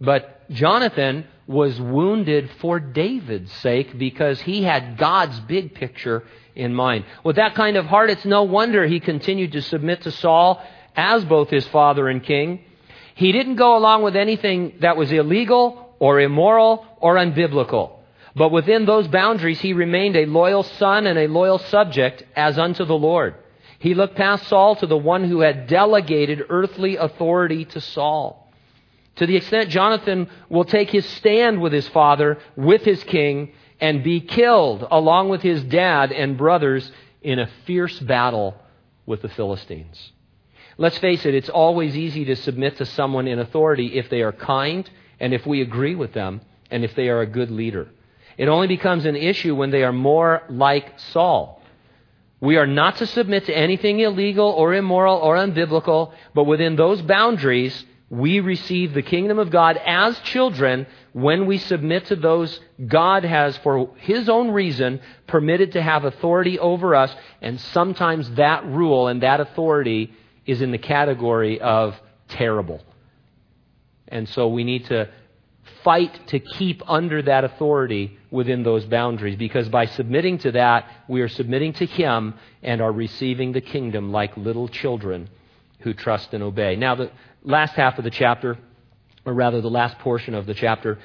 But 0.02 0.50
Jonathan 0.50 1.26
was 1.48 1.80
wounded 1.80 2.50
for 2.60 2.80
David's 2.80 3.52
sake 3.54 3.98
because 3.98 4.42
he 4.42 4.64
had 4.64 4.98
God's 4.98 5.40
big 5.42 5.74
picture 5.74 6.24
in 6.56 6.76
mind. 6.76 7.06
With 7.24 7.38
that 7.38 7.56
kind 7.56 7.78
of 7.78 7.86
heart, 7.86 8.10
it's 8.10 8.26
no 8.26 8.44
wonder 8.44 8.86
he 8.86 9.00
continued 9.00 9.54
to 9.54 9.62
submit 9.62 10.02
to 10.02 10.12
Saul 10.12 10.62
as 10.96 11.24
both 11.24 11.50
his 11.50 11.66
father 11.68 12.10
and 12.10 12.22
king. 12.22 12.66
He 13.16 13.32
didn't 13.32 13.56
go 13.56 13.78
along 13.78 14.04
with 14.04 14.16
anything 14.16 14.74
that 14.82 14.98
was 14.98 15.12
illegal 15.12 15.96
or 16.00 16.20
immoral 16.20 16.86
or 17.00 17.16
unbiblical. 17.16 17.92
But 18.36 18.52
within 18.52 18.86
those 18.86 19.08
boundaries, 19.08 19.60
he 19.60 19.74
remained 19.74 20.16
a 20.16 20.26
loyal 20.26 20.64
son 20.64 21.08
and 21.08 21.18
a 21.18 21.28
loyal 21.28 21.58
subject 21.58 22.24
as 22.36 22.60
unto 22.60 22.86
the 22.86 22.98
Lord. 22.98 23.36
He 23.80 23.94
looked 23.94 24.16
past 24.16 24.48
Saul 24.48 24.76
to 24.78 24.88
the 24.88 24.98
one 24.98 25.24
who 25.24 25.40
had 25.40 25.68
delegated 25.68 26.44
earthly 26.50 26.98
authority 26.98 27.66
to 27.66 27.82
Saul. 27.82 28.47
To 29.18 29.26
the 29.26 29.36
extent 29.36 29.70
Jonathan 29.70 30.30
will 30.50 30.66
take 30.66 30.90
his 30.90 31.06
stand 31.06 31.62
with 31.62 31.74
his 31.74 31.88
father, 31.90 32.40
with 32.56 32.84
his 32.84 33.04
king, 33.04 33.54
and 33.80 34.04
be 34.04 34.22
killed 34.22 34.88
along 34.90 35.30
with 35.30 35.42
his 35.42 35.64
dad 35.64 36.12
and 36.12 36.38
brothers 36.38 36.92
in 37.22 37.40
a 37.40 37.50
fierce 37.66 38.00
battle 38.00 38.56
with 39.06 39.22
the 39.22 39.30
Philistines. 39.30 40.12
Let's 40.78 40.98
face 41.00 41.26
it, 41.26 41.34
it's 41.34 41.50
always 41.50 41.98
easy 41.98 42.26
to 42.26 42.36
submit 42.36 42.78
to 42.78 42.86
someone 42.86 43.28
in 43.28 43.40
authority 43.40 43.98
if 43.98 44.10
they 44.10 44.22
are 44.22 44.32
kind 44.32 44.88
and 45.20 45.34
if 45.34 45.46
we 45.46 45.62
agree 45.62 45.96
with 45.96 46.14
them 46.14 46.42
and 46.70 46.84
if 46.84 46.94
they 46.96 47.10
are 47.10 47.22
a 47.22 47.28
good 47.28 47.50
leader. 47.50 47.90
It 48.38 48.48
only 48.48 48.68
becomes 48.68 49.06
an 49.06 49.16
issue 49.16 49.56
when 49.56 49.72
they 49.72 49.84
are 49.84 49.94
more 49.94 50.44
like 50.50 51.00
Saul. 51.00 51.64
We 52.40 52.58
are 52.58 52.68
not 52.68 52.98
to 52.98 53.08
submit 53.08 53.46
to 53.46 53.58
anything 53.58 54.00
illegal 54.00 54.50
or 54.50 54.76
immoral 54.76 55.18
or 55.18 55.36
unbiblical, 55.36 56.14
but 56.36 56.44
within 56.44 56.76
those 56.76 57.02
boundaries, 57.02 57.84
we 58.10 58.40
receive 58.40 58.94
the 58.94 59.02
kingdom 59.02 59.38
of 59.38 59.50
God 59.50 59.78
as 59.86 60.18
children 60.20 60.88
when 61.12 61.46
we 61.46 61.58
submit 61.58 62.06
to 62.06 62.16
those 62.16 62.60
God 62.86 63.26
has, 63.26 63.58
for 63.58 63.90
His 63.98 64.30
own 64.30 64.52
reason, 64.52 65.02
permitted 65.28 65.74
to 65.74 65.82
have 65.82 66.06
authority 66.06 66.58
over 66.58 66.96
us. 66.96 67.14
And 67.42 67.60
sometimes 67.60 68.30
that 68.32 68.66
rule 68.66 69.08
and 69.08 69.24
that 69.24 69.42
authority 69.42 70.14
is 70.46 70.62
in 70.62 70.72
the 70.72 70.78
category 70.78 71.60
of 71.60 71.96
terrible. 72.30 72.82
And 74.08 74.30
so 74.30 74.48
we 74.48 74.64
need 74.64 74.86
to 74.86 75.10
fight 75.84 76.28
to 76.28 76.40
keep 76.40 76.82
under 76.90 77.22
that 77.22 77.44
authority 77.44 78.18
within 78.32 78.64
those 78.64 78.86
boundaries 78.86 79.36
because 79.36 79.68
by 79.68 79.86
submitting 79.86 80.38
to 80.40 80.52
that, 80.54 80.90
we 81.10 81.20
are 81.20 81.28
submitting 81.28 81.74
to 81.74 81.86
Him 81.86 82.36
and 82.64 82.82
are 82.82 82.92
receiving 82.92 83.52
the 83.52 83.62
kingdom 83.62 84.14
like 84.14 84.38
little 84.38 84.70
children 84.70 85.30
who 85.82 85.94
trust 85.94 86.34
and 86.34 86.42
obey. 86.42 86.76
Now, 86.76 86.96
the 86.96 87.12
last 87.48 87.76
half 87.76 87.98
of 87.98 88.04
the 88.04 88.12
chapter, 88.12 88.58
or 89.26 89.34
rather 89.34 89.62
the 89.62 89.70
last 89.70 89.98
portion 90.00 90.36
of 90.36 90.46
the 90.46 90.54
chapter, 90.54 91.00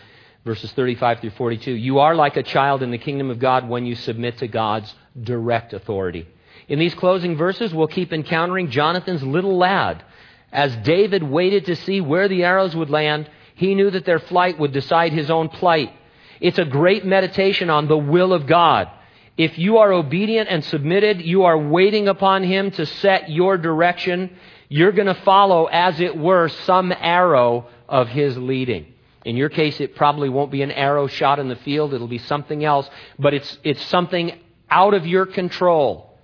verses 0.45 0.73
35 0.73 1.21
through 1.21 1.31
42, 1.31 1.71
you 1.73 2.01
are 2.01 2.15
like 2.15 2.37
a 2.37 2.43
child 2.43 2.83
in 2.83 2.91
the 2.91 2.99
kingdom 2.99 3.31
of 3.31 3.39
God 3.39 3.69
when 3.69 3.87
you 3.87 3.95
submit 3.95 4.39
to 4.39 4.49
God's 4.49 4.93
direct 5.21 5.73
authority. 5.73 6.27
In 6.69 6.79
these 6.79 6.95
closing 6.95 7.37
verses, 7.37 7.73
we'll 7.73 7.87
keep 7.87 8.13
encountering 8.13 8.71
Jonathan's 8.71 9.23
little 9.23 9.57
lad. 9.57 10.05
As 10.53 10.75
David 10.79 11.23
waited 11.23 11.67
to 11.67 11.77
see 11.77 12.01
where 12.01 12.29
the 12.29 12.45
arrows 12.45 12.75
would 12.75 12.91
land, 12.91 13.31
he 13.55 13.75
knew 13.75 13.91
that 13.91 14.05
their 14.05 14.19
flight 14.19 14.59
would 14.59 14.73
decide 14.73 15.13
his 15.13 15.31
own 15.31 15.49
plight. 15.49 15.93
It's 16.41 16.59
a 16.59 16.65
great 16.65 17.05
meditation 17.05 17.71
on 17.71 17.87
the 17.87 17.97
will 17.97 18.33
of 18.33 18.47
God. 18.47 18.89
If 19.37 19.59
you 19.59 19.79
are 19.79 19.93
obedient 19.93 20.49
and 20.51 20.63
submitted, 20.65 21.23
you 21.23 21.45
are 21.45 21.57
waiting 21.57 22.07
upon 22.07 22.43
Him 22.43 22.71
to 22.73 22.85
set 22.85 23.31
your 23.31 23.57
direction. 23.57 24.37
You're 24.73 24.93
going 24.93 25.07
to 25.07 25.23
follow, 25.23 25.67
as 25.67 26.01
it 26.01 26.17
were, 26.17 26.49
some 26.49 26.95
arrow 26.99 27.67
of 27.91 28.09
His 28.09 28.39
leading. 28.39 28.87
In 29.23 29.37
your 29.37 29.51
case, 29.51 29.79
it 29.83 29.95
probably 29.95 30.31
won't 30.31 30.51
be 30.51 30.63
an 30.63 30.71
arrow 30.71 31.09
shot 31.09 31.39
in 31.39 31.49
the 31.49 31.57
field. 31.57 31.93
It'll 31.93 32.09
be 32.09 32.17
something 32.17 32.65
else, 32.65 32.89
but 33.19 33.35
it's, 33.35 33.59
it's 33.65 33.85
something 33.85 34.41
out 34.71 34.95
of 34.95 35.07
your 35.07 35.27
control 35.27 36.19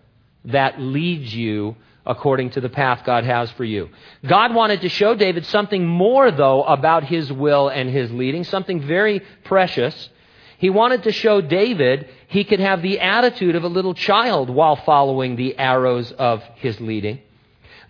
that 0.46 0.80
leads 0.80 1.34
you 1.34 1.76
according 2.06 2.48
to 2.52 2.62
the 2.62 2.70
path 2.70 3.02
God 3.04 3.24
has 3.24 3.50
for 3.50 3.64
you. 3.64 3.90
God 4.26 4.54
wanted 4.54 4.80
to 4.80 4.88
show 4.88 5.14
David 5.14 5.44
something 5.44 5.86
more, 5.86 6.30
though, 6.30 6.64
about 6.64 7.04
his 7.04 7.30
will 7.30 7.68
and 7.68 7.90
his 7.90 8.10
leading, 8.10 8.44
something 8.44 8.80
very 8.80 9.20
precious. 9.44 10.08
He 10.56 10.70
wanted 10.70 11.02
to 11.02 11.12
show 11.12 11.42
David 11.42 12.08
he 12.28 12.44
could 12.44 12.60
have 12.60 12.80
the 12.80 13.00
attitude 13.00 13.56
of 13.56 13.64
a 13.64 13.68
little 13.68 13.92
child 13.92 14.48
while 14.48 14.76
following 14.76 15.36
the 15.36 15.58
arrows 15.58 16.12
of 16.12 16.42
his 16.56 16.80
leading. 16.80 17.20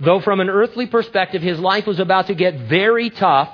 Though 0.01 0.21
from 0.21 0.41
an 0.41 0.51
earthly 0.51 0.87
perspective 0.87 1.43
his 1.43 1.59
life 1.59 1.87
was 1.87 1.99
about 1.99 2.29
to 2.29 2.35
get 2.35 2.61
very 2.69 3.11
tough, 3.11 3.51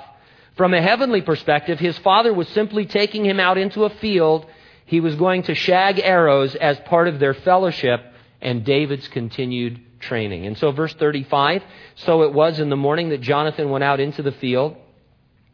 from 0.55 0.73
a 0.73 0.81
heavenly 0.81 1.21
perspective 1.21 1.79
his 1.79 1.97
father 1.99 2.33
was 2.33 2.47
simply 2.49 2.85
taking 2.85 3.25
him 3.25 3.39
out 3.39 3.57
into 3.57 3.83
a 3.83 3.89
field. 3.89 4.45
He 4.85 4.99
was 4.99 5.15
going 5.15 5.43
to 5.43 5.55
shag 5.55 5.99
arrows 5.99 6.55
as 6.55 6.79
part 6.81 7.07
of 7.07 7.19
their 7.19 7.33
fellowship 7.33 8.01
and 8.41 8.63
David's 8.63 9.07
continued 9.07 9.81
training. 9.99 10.45
And 10.45 10.57
so, 10.57 10.71
verse 10.71 10.93
35 10.93 11.63
so 11.95 12.23
it 12.23 12.33
was 12.33 12.59
in 12.59 12.69
the 12.69 12.75
morning 12.75 13.09
that 13.09 13.21
Jonathan 13.21 13.69
went 13.69 13.83
out 13.83 13.99
into 13.99 14.21
the 14.21 14.31
field 14.33 14.77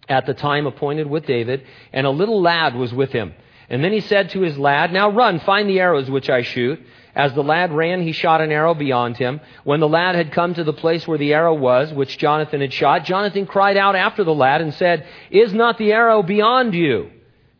at 0.09 0.25
the 0.25 0.33
time 0.33 0.65
appointed 0.67 1.07
with 1.07 1.25
David, 1.25 1.65
and 1.93 2.05
a 2.05 2.09
little 2.09 2.41
lad 2.41 2.75
was 2.75 2.93
with 2.93 3.11
him. 3.11 3.33
And 3.69 3.83
then 3.83 3.93
he 3.93 4.01
said 4.01 4.31
to 4.31 4.41
his 4.41 4.57
lad, 4.57 4.91
Now 4.91 5.09
run, 5.09 5.39
find 5.39 5.69
the 5.69 5.79
arrows 5.79 6.09
which 6.09 6.29
I 6.29 6.41
shoot. 6.41 6.79
As 7.15 7.33
the 7.33 7.43
lad 7.43 7.73
ran, 7.73 8.01
he 8.01 8.13
shot 8.13 8.41
an 8.41 8.51
arrow 8.51 8.73
beyond 8.73 9.17
him. 9.17 9.41
When 9.63 9.79
the 9.79 9.87
lad 9.87 10.15
had 10.15 10.31
come 10.31 10.53
to 10.53 10.63
the 10.63 10.73
place 10.73 11.07
where 11.07 11.17
the 11.17 11.33
arrow 11.33 11.53
was, 11.53 11.91
which 11.93 12.17
Jonathan 12.17 12.61
had 12.61 12.73
shot, 12.73 13.03
Jonathan 13.03 13.45
cried 13.45 13.77
out 13.77 13.95
after 13.95 14.23
the 14.23 14.33
lad 14.33 14.61
and 14.61 14.73
said, 14.73 15.05
Is 15.29 15.53
not 15.53 15.77
the 15.77 15.91
arrow 15.91 16.23
beyond 16.23 16.73
you? 16.73 17.11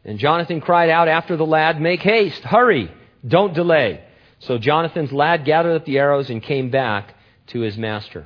And 0.05 0.19
Jonathan 0.19 0.61
cried 0.61 0.89
out 0.89 1.07
after 1.07 1.35
the 1.35 1.45
lad, 1.45 1.81
Make 1.81 2.01
haste, 2.01 2.43
hurry, 2.43 2.91
don't 3.27 3.53
delay. 3.53 4.03
So 4.39 4.57
Jonathan's 4.57 5.11
lad 5.11 5.45
gathered 5.45 5.75
up 5.75 5.85
the 5.85 5.99
arrows 5.99 6.29
and 6.29 6.41
came 6.41 6.69
back 6.69 7.13
to 7.47 7.59
his 7.59 7.77
master. 7.77 8.25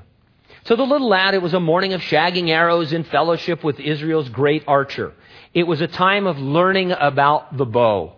So 0.65 0.75
the 0.75 0.83
little 0.83 1.09
lad, 1.09 1.33
it 1.33 1.41
was 1.41 1.53
a 1.53 1.59
morning 1.59 1.93
of 1.93 2.01
shagging 2.01 2.49
arrows 2.49 2.93
in 2.93 3.03
fellowship 3.03 3.63
with 3.63 3.79
Israel's 3.79 4.29
great 4.29 4.63
archer. 4.67 5.13
It 5.53 5.67
was 5.67 5.81
a 5.81 5.87
time 5.87 6.25
of 6.25 6.37
learning 6.39 6.91
about 6.91 7.55
the 7.55 7.65
bow. 7.65 8.14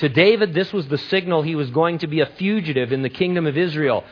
To 0.00 0.08
David, 0.08 0.54
this 0.54 0.72
was 0.72 0.88
the 0.88 0.96
signal 0.96 1.42
he 1.42 1.54
was 1.54 1.70
going 1.70 1.98
to 1.98 2.06
be 2.06 2.20
a 2.20 2.26
fugitive 2.26 2.90
in 2.90 3.02
the 3.02 3.10
kingdom 3.10 3.46
of 3.46 3.58
Israel. 3.58 4.02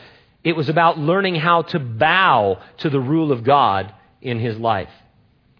It 0.43 0.55
was 0.55 0.69
about 0.69 0.99
learning 0.99 1.33
how 1.33 1.63
to 1.63 1.79
bow 1.79 2.59
to 2.77 2.91
the 2.91 2.99
rule 2.99 3.31
of 3.31 3.43
God 3.43 3.91
in 4.21 4.39
his 4.39 4.55
life. 4.59 4.91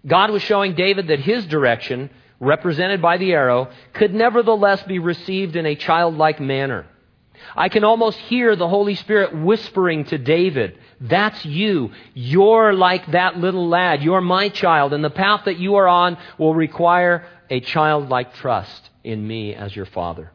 God 0.06 0.30
was 0.30 0.44
showing 0.44 0.76
David 0.76 1.08
that 1.08 1.20
his 1.20 1.48
direction, 1.48 2.12
represented 2.40 3.02
by 3.02 3.18
the 3.18 3.32
arrow, 3.32 3.72
could 3.94 4.14
nevertheless 4.14 4.84
be 4.84 5.00
received 5.00 5.56
in 5.56 5.66
a 5.66 5.74
childlike 5.74 6.40
manner. 6.40 6.86
I 7.56 7.70
can 7.70 7.84
almost 7.84 8.20
hear 8.20 8.56
the 8.56 8.68
Holy 8.68 8.94
Spirit 8.94 9.36
whispering 9.36 10.06
to 10.06 10.20
David, 10.20 10.78
That's 11.02 11.44
you. 11.44 11.92
You're 12.14 12.74
like 12.74 13.14
that 13.14 13.38
little 13.38 13.68
lad. 13.68 14.04
You're 14.04 14.22
my 14.22 14.50
child. 14.50 14.94
And 14.94 15.04
the 15.04 15.10
path 15.10 15.46
that 15.46 15.58
you 15.58 15.76
are 15.76 15.88
on 15.88 16.20
will 16.38 16.54
require 16.54 17.26
a 17.50 17.62
childlike 17.62 18.36
trust 18.36 18.89
in 19.04 19.26
me 19.28 19.54
as 19.54 19.76
your 19.76 19.86
father. 19.86 20.32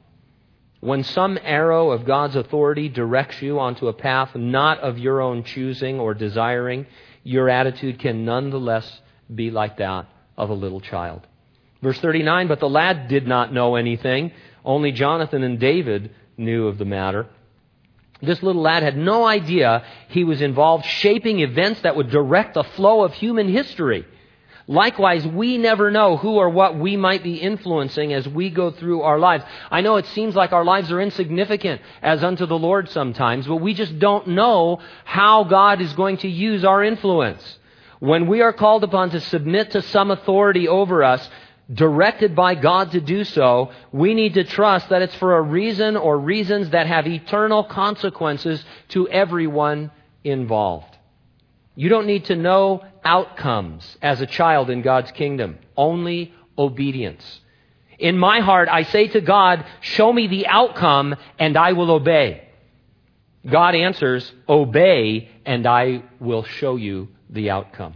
When 0.81 1.03
some 1.03 1.39
arrow 1.43 1.93
of 1.93 2.05
God's 2.05 2.37
authority 2.37 2.89
directs 2.89 3.41
you 3.41 3.59
onto 3.59 3.89
a 3.89 3.95
path 3.95 4.35
not 4.35 4.81
of 4.81 4.99
your 4.99 5.23
own 5.23 5.45
choosing 5.45 5.99
or 5.99 6.13
desiring, 6.13 6.87
your 7.23 7.49
attitude 7.49 7.99
can 7.99 8.25
nonetheless 8.25 9.01
be 9.35 9.51
like 9.51 9.79
that 9.79 10.07
of 10.37 10.51
a 10.51 10.55
little 10.55 10.81
child. 10.81 11.27
Verse 11.83 11.99
39 12.01 12.49
But 12.49 12.61
the 12.61 12.69
lad 12.69 13.09
did 13.09 13.27
not 13.27 13.53
know 13.53 13.77
anything, 13.77 14.33
only 14.65 14.93
Jonathan 14.93 15.43
and 15.43 15.59
David 15.59 16.15
knew 16.37 16.67
of 16.67 16.79
the 16.79 16.85
matter. 16.85 17.27
This 18.23 18.43
little 18.43 18.63
lad 18.63 18.83
had 18.83 18.97
no 18.97 19.27
idea 19.27 19.85
he 20.09 20.25
was 20.25 20.41
involved 20.41 20.85
shaping 20.87 21.41
events 21.41 21.83
that 21.83 21.97
would 21.97 22.11
direct 22.11 22.55
the 22.55 22.65
flow 22.65 23.05
of 23.05 23.13
human 23.15 23.49
history. 23.49 24.07
Likewise, 24.67 25.27
we 25.27 25.59
never 25.59 25.91
know 25.91 26.17
who 26.17 26.37
or 26.37 26.49
what 26.49 26.79
we 26.79 26.97
might 26.97 27.23
be 27.23 27.37
influencing 27.37 28.15
as 28.15 28.27
we 28.27 28.49
go 28.49 28.71
through 28.71 29.03
our 29.03 29.19
lives. 29.19 29.45
I 29.71 29.83
know 29.83 29.97
it 29.97 30.07
seems 30.07 30.35
like 30.35 30.53
our 30.53 30.65
lives 30.65 30.91
are 30.91 31.01
insignificant 31.01 31.83
as 32.01 32.25
unto 32.25 32.47
the 32.47 32.59
Lord 32.59 32.89
sometimes, 32.89 33.47
but 33.47 33.57
we 33.57 33.75
just 33.75 33.99
don't 33.99 34.29
know 34.29 34.81
how 35.05 35.45
God 35.45 35.83
is 35.83 35.93
going 35.93 36.17
to 36.19 36.29
use 36.29 36.65
our 36.65 36.83
influence. 36.83 37.59
When 38.01 38.27
we 38.27 38.41
are 38.41 38.55
called 38.55 38.85
upon 38.85 39.11
to 39.11 39.21
submit 39.21 39.73
to 39.73 39.83
some 39.83 40.11
authority 40.11 40.67
over 40.67 41.05
us, 41.05 41.29
directed 41.73 42.35
by 42.35 42.55
God 42.55 42.93
to 42.93 43.01
do 43.01 43.25
so, 43.25 43.71
we 43.93 44.15
need 44.15 44.35
to 44.35 44.45
trust 44.45 44.89
that 44.89 45.03
it's 45.03 45.15
for 45.17 45.37
a 45.37 45.43
reason 45.43 45.97
or 45.97 46.19
reasons 46.19 46.71
that 46.71 46.87
have 46.87 47.07
eternal 47.07 47.65
consequences 47.65 48.65
to 48.89 49.09
everyone 49.09 49.91
involved. 50.23 50.94
You 51.75 51.89
don't 51.89 52.07
need 52.07 52.27
to 52.27 52.37
know 52.37 52.85
outcomes 53.05 53.97
as 54.01 54.21
a 54.21 54.27
child 54.27 54.71
in 54.71 54.83
God's 54.83 55.11
kingdom, 55.13 55.59
only 55.77 56.33
obedience. 56.57 57.41
In 57.99 58.19
my 58.19 58.41
heart, 58.41 58.69
I 58.71 58.85
say 58.85 59.09
to 59.09 59.21
God, 59.21 59.65
Show 59.81 60.13
me 60.13 60.27
the 60.27 60.47
outcome, 60.47 61.17
and 61.39 61.57
I 61.57 61.73
will 61.73 61.91
obey. 61.91 62.49
God 63.49 63.75
answers, 63.75 64.33
Obey, 64.49 65.31
and 65.45 65.67
I 65.67 66.03
will 66.21 66.45
show 66.45 66.77
you 66.77 67.09
the 67.29 67.51
outcome. 67.51 67.95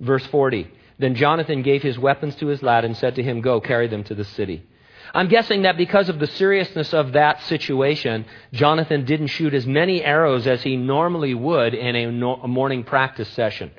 Verse 0.00 0.26
40 0.26 0.70
then 0.98 1.14
Jonathan 1.14 1.62
gave 1.62 1.82
his 1.82 1.98
weapons 1.98 2.36
to 2.36 2.46
his 2.46 2.62
lad 2.62 2.84
and 2.84 2.96
said 2.96 3.16
to 3.16 3.22
him, 3.22 3.40
Go, 3.40 3.60
carry 3.60 3.86
them 3.86 4.04
to 4.04 4.14
the 4.14 4.24
city. 4.24 4.66
I'm 5.14 5.28
guessing 5.28 5.62
that 5.62 5.76
because 5.76 6.08
of 6.08 6.18
the 6.18 6.26
seriousness 6.26 6.92
of 6.92 7.12
that 7.12 7.42
situation, 7.44 8.26
Jonathan 8.52 9.04
didn't 9.04 9.28
shoot 9.28 9.54
as 9.54 9.66
many 9.66 10.02
arrows 10.02 10.46
as 10.46 10.62
he 10.62 10.76
normally 10.76 11.34
would 11.34 11.74
in 11.74 11.96
a, 11.96 12.10
morning 12.46 12.84
practice 12.84 13.28
session. 13.30 13.70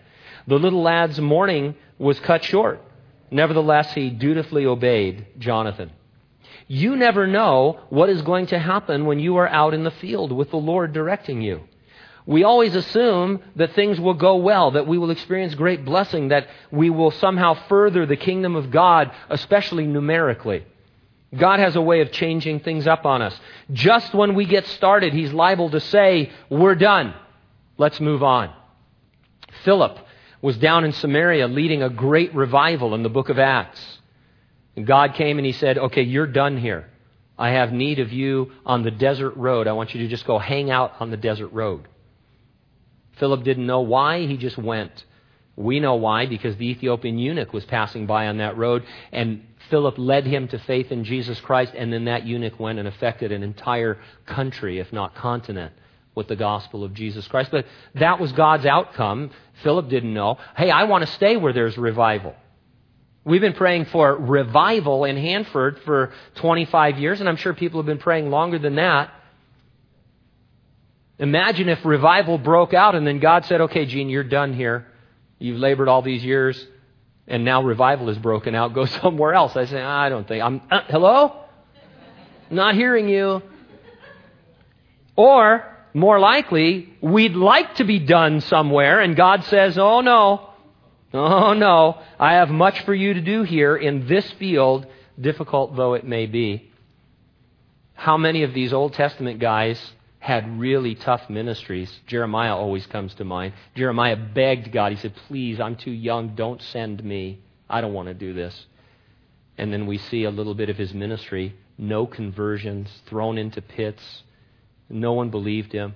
The 0.47 0.57
little 0.57 0.81
lad's 0.81 1.19
morning 1.19 1.75
was 1.97 2.19
cut 2.19 2.43
short. 2.43 2.81
Nevertheless, 3.29 3.93
he 3.93 4.09
dutifully 4.09 4.65
obeyed 4.65 5.27
Jonathan. 5.37 5.91
You 6.67 6.95
never 6.95 7.27
know 7.27 7.79
what 7.89 8.09
is 8.09 8.21
going 8.21 8.47
to 8.47 8.59
happen 8.59 9.05
when 9.05 9.19
you 9.19 9.37
are 9.37 9.47
out 9.47 9.73
in 9.73 9.83
the 9.83 9.91
field 9.91 10.31
with 10.31 10.51
the 10.51 10.57
Lord 10.57 10.93
directing 10.93 11.41
you. 11.41 11.63
We 12.25 12.43
always 12.43 12.75
assume 12.75 13.41
that 13.55 13.73
things 13.73 14.01
will 14.01 14.13
go 14.13 14.35
well, 14.35 14.71
that 14.71 14.85
we 14.85 14.97
will 14.97 15.11
experience 15.11 15.55
great 15.55 15.85
blessing, 15.85 16.27
that 16.27 16.47
we 16.71 16.89
will 16.89 17.11
somehow 17.11 17.53
further 17.69 18.05
the 18.05 18.17
kingdom 18.17 18.57
of 18.57 18.69
God, 18.69 19.11
especially 19.29 19.87
numerically. 19.87 20.65
God 21.35 21.59
has 21.59 21.75
a 21.75 21.81
way 21.81 22.01
of 22.01 22.11
changing 22.11 22.61
things 22.61 22.87
up 22.87 23.05
on 23.05 23.21
us. 23.21 23.37
Just 23.73 24.13
when 24.13 24.33
we 24.35 24.45
get 24.45 24.65
started, 24.67 25.13
He's 25.13 25.33
liable 25.33 25.69
to 25.71 25.79
say, 25.79 26.31
We're 26.49 26.75
done. 26.75 27.13
Let's 27.77 27.99
move 27.99 28.23
on. 28.23 28.53
Philip 29.63 29.99
was 30.41 30.57
down 30.57 30.85
in 30.85 30.93
Samaria 30.93 31.47
leading 31.47 31.83
a 31.83 31.89
great 31.89 32.33
revival 32.33 32.95
in 32.95 33.03
the 33.03 33.09
book 33.09 33.29
of 33.29 33.39
Acts. 33.39 33.99
And 34.75 34.87
God 34.87 35.15
came 35.15 35.37
and 35.37 35.45
He 35.45 35.51
said, 35.51 35.77
Okay, 35.77 36.03
you're 36.03 36.27
done 36.27 36.57
here. 36.57 36.89
I 37.37 37.51
have 37.51 37.71
need 37.71 37.99
of 37.99 38.11
you 38.11 38.51
on 38.65 38.83
the 38.83 38.91
desert 38.91 39.35
road. 39.35 39.67
I 39.67 39.73
want 39.73 39.93
you 39.93 40.01
to 40.01 40.07
just 40.07 40.25
go 40.25 40.39
hang 40.39 40.71
out 40.71 40.93
on 40.99 41.11
the 41.11 41.17
desert 41.17 41.49
road. 41.49 41.87
Philip 43.17 43.43
didn't 43.43 43.65
know 43.65 43.81
why, 43.81 44.25
he 44.25 44.37
just 44.37 44.57
went. 44.57 45.05
We 45.55 45.79
know 45.79 45.95
why, 45.95 46.27
because 46.27 46.55
the 46.57 46.69
Ethiopian 46.69 47.17
eunuch 47.17 47.51
was 47.51 47.65
passing 47.65 48.05
by 48.05 48.27
on 48.27 48.37
that 48.37 48.57
road, 48.57 48.85
and 49.11 49.43
Philip 49.69 49.95
led 49.97 50.25
him 50.25 50.47
to 50.49 50.59
faith 50.59 50.91
in 50.91 51.03
Jesus 51.03 51.39
Christ, 51.41 51.73
and 51.75 51.91
then 51.91 52.05
that 52.05 52.25
eunuch 52.25 52.59
went 52.59 52.79
and 52.79 52.87
affected 52.87 53.31
an 53.31 53.43
entire 53.43 53.97
country, 54.25 54.79
if 54.79 54.91
not 54.93 55.15
continent, 55.15 55.73
with 56.15 56.27
the 56.27 56.35
gospel 56.35 56.83
of 56.83 56.93
Jesus 56.93 57.27
Christ. 57.27 57.51
But 57.51 57.65
that 57.95 58.19
was 58.19 58.31
God's 58.31 58.65
outcome. 58.65 59.31
Philip 59.63 59.89
didn't 59.89 60.13
know. 60.13 60.37
Hey, 60.55 60.71
I 60.71 60.85
want 60.85 61.05
to 61.05 61.11
stay 61.13 61.37
where 61.37 61.53
there's 61.53 61.77
revival. 61.77 62.35
We've 63.23 63.41
been 63.41 63.53
praying 63.53 63.85
for 63.85 64.15
revival 64.15 65.03
in 65.03 65.17
Hanford 65.17 65.81
for 65.85 66.13
25 66.35 66.97
years, 66.97 67.19
and 67.19 67.27
I'm 67.27 67.35
sure 67.35 67.53
people 67.53 67.79
have 67.79 67.85
been 67.85 67.97
praying 67.97 68.29
longer 68.29 68.57
than 68.57 68.75
that. 68.75 69.11
Imagine 71.19 71.67
if 71.67 71.83
revival 71.83 72.37
broke 72.37 72.73
out 72.73 72.95
and 72.95 73.05
then 73.05 73.19
God 73.19 73.43
said, 73.45 73.61
okay, 73.61 73.85
Gene, 73.85 74.07
you're 74.07 74.23
done 74.23 74.53
here. 74.53 74.87
You've 75.39 75.59
labored 75.59 75.87
all 75.87 76.01
these 76.01 76.23
years, 76.23 76.65
and 77.27 77.43
now 77.43 77.61
revival 77.61 78.09
is 78.09 78.17
broken 78.17 78.55
out. 78.55 78.73
Go 78.73 78.85
somewhere 79.03 79.33
else. 79.33 79.55
I 79.55 79.65
say, 79.65 79.81
I 79.81 80.09
don't 80.09 80.27
think. 80.27 80.43
I'm, 80.43 80.61
uh, 80.71 80.81
hello? 80.87 81.43
Not 82.49 82.75
hearing 82.75 83.09
you. 83.09 83.41
Or, 85.15 85.65
more 85.93 86.19
likely, 86.19 86.93
we'd 87.01 87.35
like 87.35 87.75
to 87.75 87.83
be 87.83 87.99
done 87.99 88.41
somewhere, 88.41 88.99
and 89.01 89.15
God 89.15 89.43
says, 89.45 89.77
oh 89.77 90.01
no. 90.01 90.49
Oh 91.13 91.53
no. 91.53 92.01
I 92.19 92.33
have 92.33 92.49
much 92.49 92.81
for 92.81 92.93
you 92.93 93.15
to 93.15 93.21
do 93.21 93.43
here 93.43 93.75
in 93.75 94.07
this 94.07 94.29
field, 94.33 94.85
difficult 95.19 95.75
though 95.75 95.95
it 95.95 96.05
may 96.05 96.27
be. 96.27 96.71
How 97.93 98.17
many 98.17 98.43
of 98.43 98.53
these 98.53 98.73
Old 98.73 98.93
Testament 98.93 99.39
guys 99.39 99.79
had 100.19 100.59
really 100.59 100.95
tough 100.95 101.29
ministries. 101.29 101.99
Jeremiah 102.07 102.55
always 102.55 102.85
comes 102.87 103.13
to 103.15 103.23
mind. 103.23 103.53
Jeremiah 103.75 104.15
begged 104.15 104.71
God, 104.71 104.91
he 104.91 104.97
said, 104.97 105.13
Please, 105.27 105.59
I'm 105.59 105.75
too 105.75 105.91
young. 105.91 106.35
Don't 106.35 106.61
send 106.61 107.03
me. 107.03 107.39
I 107.69 107.81
don't 107.81 107.93
want 107.93 108.07
to 108.07 108.13
do 108.13 108.33
this. 108.33 108.65
And 109.57 109.71
then 109.71 109.87
we 109.87 109.97
see 109.97 110.23
a 110.23 110.31
little 110.31 110.53
bit 110.53 110.69
of 110.69 110.77
his 110.77 110.93
ministry 110.93 111.55
no 111.77 112.07
conversions, 112.07 112.89
thrown 113.05 113.37
into 113.37 113.61
pits. 113.61 114.23
No 114.89 115.13
one 115.13 115.29
believed 115.29 115.71
him. 115.71 115.93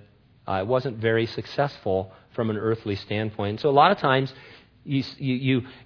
Uh, 0.47 0.59
it 0.61 0.67
wasn't 0.67 0.97
very 0.97 1.25
successful 1.25 2.11
from 2.35 2.49
an 2.49 2.57
earthly 2.57 2.95
standpoint. 2.95 3.59
So 3.59 3.69
a 3.69 3.71
lot 3.71 3.91
of 3.91 3.97
times, 3.97 4.33
you, 4.83 5.03
you, 5.17 5.35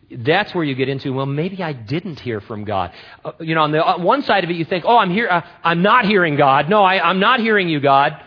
you, 0.09 0.17
that's 0.19 0.55
where 0.55 0.63
you 0.63 0.73
get 0.75 0.87
into, 0.87 1.11
well, 1.11 1.25
maybe 1.25 1.61
I 1.61 1.73
didn't 1.73 2.19
hear 2.19 2.39
from 2.39 2.63
God. 2.63 2.91
Uh, 3.23 3.33
you 3.39 3.55
know, 3.55 3.63
on 3.63 3.71
the 3.71 3.83
on 3.83 4.03
one 4.03 4.23
side 4.23 4.43
of 4.43 4.49
it, 4.49 4.55
you 4.55 4.65
think, 4.65 4.85
oh, 4.87 4.97
I'm 4.97 5.11
here, 5.11 5.27
uh, 5.29 5.41
I'm 5.63 5.81
not 5.81 6.05
hearing 6.05 6.37
God. 6.37 6.69
No, 6.69 6.83
I, 6.83 7.07
I'm 7.07 7.19
not 7.19 7.39
hearing 7.39 7.67
you, 7.67 7.79
God. 7.79 8.21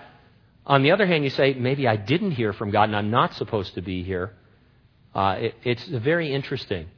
On 0.66 0.82
the 0.82 0.90
other 0.90 1.06
hand, 1.06 1.24
you 1.24 1.30
say, 1.30 1.54
maybe 1.54 1.88
I 1.88 1.96
didn't 1.96 2.32
hear 2.32 2.52
from 2.52 2.70
God 2.70 2.84
and 2.84 2.96
I'm 2.96 3.10
not 3.10 3.34
supposed 3.34 3.74
to 3.74 3.82
be 3.82 4.02
here. 4.02 4.34
Uh, 5.14 5.36
it, 5.38 5.54
it's 5.64 5.84
very 5.88 6.32
interesting. 6.32 6.88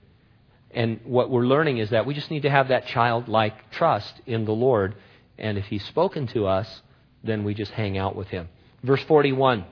And 0.72 1.00
what 1.04 1.30
we're 1.30 1.46
learning 1.46 1.78
is 1.78 1.90
that 1.90 2.06
we 2.06 2.14
just 2.14 2.30
need 2.30 2.42
to 2.42 2.50
have 2.50 2.68
that 2.68 2.86
childlike 2.86 3.70
trust 3.70 4.12
in 4.26 4.44
the 4.44 4.52
Lord. 4.52 4.96
And 5.38 5.56
if 5.58 5.66
He's 5.66 5.84
spoken 5.84 6.26
to 6.28 6.46
us, 6.46 6.82
then 7.22 7.44
we 7.44 7.54
just 7.54 7.70
hang 7.72 7.96
out 7.96 8.16
with 8.16 8.28
Him. 8.28 8.48
Verse 8.82 9.02
41. 9.04 9.64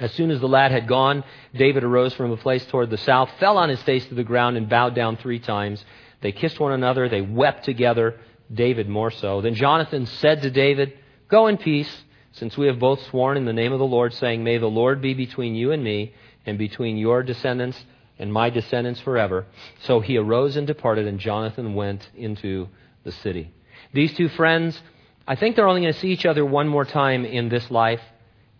As 0.00 0.12
soon 0.12 0.30
as 0.30 0.40
the 0.40 0.48
lad 0.48 0.72
had 0.72 0.88
gone, 0.88 1.22
David 1.54 1.84
arose 1.84 2.14
from 2.14 2.32
a 2.32 2.36
place 2.36 2.64
toward 2.66 2.90
the 2.90 2.98
south, 2.98 3.30
fell 3.38 3.58
on 3.58 3.68
his 3.68 3.82
face 3.82 4.04
to 4.06 4.14
the 4.14 4.24
ground, 4.24 4.56
and 4.56 4.68
bowed 4.68 4.94
down 4.94 5.16
three 5.16 5.38
times. 5.38 5.84
They 6.20 6.32
kissed 6.32 6.58
one 6.58 6.72
another. 6.72 7.08
They 7.08 7.20
wept 7.20 7.64
together, 7.64 8.18
David 8.52 8.88
more 8.88 9.10
so. 9.10 9.40
Then 9.40 9.54
Jonathan 9.54 10.06
said 10.06 10.42
to 10.42 10.50
David, 10.50 10.94
Go 11.28 11.46
in 11.46 11.58
peace 11.58 12.02
since 12.32 12.56
we 12.56 12.66
have 12.66 12.80
both 12.80 13.00
sworn 13.06 13.36
in 13.36 13.44
the 13.44 13.52
name 13.52 13.72
of 13.72 13.78
the 13.78 13.84
Lord, 13.84 14.12
saying, 14.12 14.42
May 14.42 14.58
the 14.58 14.66
Lord 14.66 15.00
be 15.00 15.14
between 15.14 15.54
you 15.54 15.70
and 15.70 15.84
me, 15.84 16.12
and 16.44 16.58
between 16.58 16.96
your 16.96 17.22
descendants 17.22 17.82
and 18.18 18.32
my 18.32 18.50
descendants 18.50 19.00
forever. 19.00 19.46
So 19.82 20.00
he 20.00 20.16
arose 20.16 20.56
and 20.56 20.66
departed, 20.66 21.06
and 21.06 21.20
Jonathan 21.20 21.74
went 21.74 22.08
into 22.16 22.68
the 23.04 23.12
city. 23.12 23.52
These 23.92 24.14
two 24.14 24.28
friends, 24.28 24.80
I 25.26 25.36
think 25.36 25.54
they're 25.54 25.68
only 25.68 25.82
going 25.82 25.94
to 25.94 26.00
see 26.00 26.08
each 26.08 26.26
other 26.26 26.44
one 26.44 26.68
more 26.68 26.84
time 26.84 27.24
in 27.24 27.48
this 27.48 27.70
life. 27.70 28.00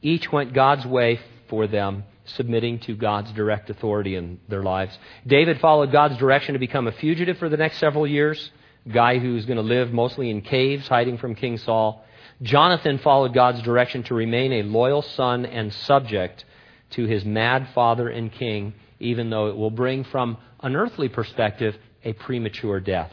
Each 0.04 0.30
went 0.30 0.52
God's 0.52 0.84
way 0.84 1.18
for 1.48 1.66
them, 1.66 2.04
submitting 2.26 2.78
to 2.80 2.94
God's 2.94 3.32
direct 3.32 3.70
authority 3.70 4.16
in 4.16 4.38
their 4.48 4.62
lives. 4.62 4.96
David 5.26 5.60
followed 5.60 5.92
God's 5.92 6.18
direction 6.18 6.52
to 6.52 6.58
become 6.58 6.86
a 6.86 6.92
fugitive 6.92 7.38
for 7.38 7.48
the 7.48 7.56
next 7.56 7.78
several 7.78 8.06
years, 8.06 8.50
a 8.84 8.90
guy 8.90 9.18
who's 9.18 9.46
going 9.46 9.56
to 9.56 9.62
live 9.62 9.94
mostly 9.94 10.28
in 10.28 10.42
caves, 10.42 10.86
hiding 10.86 11.16
from 11.16 11.34
King 11.34 11.56
Saul. 11.56 12.04
Jonathan 12.42 12.98
followed 12.98 13.32
God's 13.32 13.62
direction 13.62 14.02
to 14.04 14.14
remain 14.14 14.52
a 14.52 14.62
loyal 14.62 15.00
son 15.00 15.46
and 15.46 15.72
subject 15.72 16.44
to 16.90 17.06
his 17.06 17.24
mad 17.24 17.68
father 17.74 18.10
and 18.10 18.30
king, 18.30 18.74
even 19.00 19.30
though 19.30 19.48
it 19.48 19.56
will 19.56 19.70
bring, 19.70 20.04
from 20.04 20.36
an 20.60 20.76
earthly 20.76 21.08
perspective, 21.08 21.76
a 22.04 22.12
premature 22.12 22.78
death. 22.78 23.10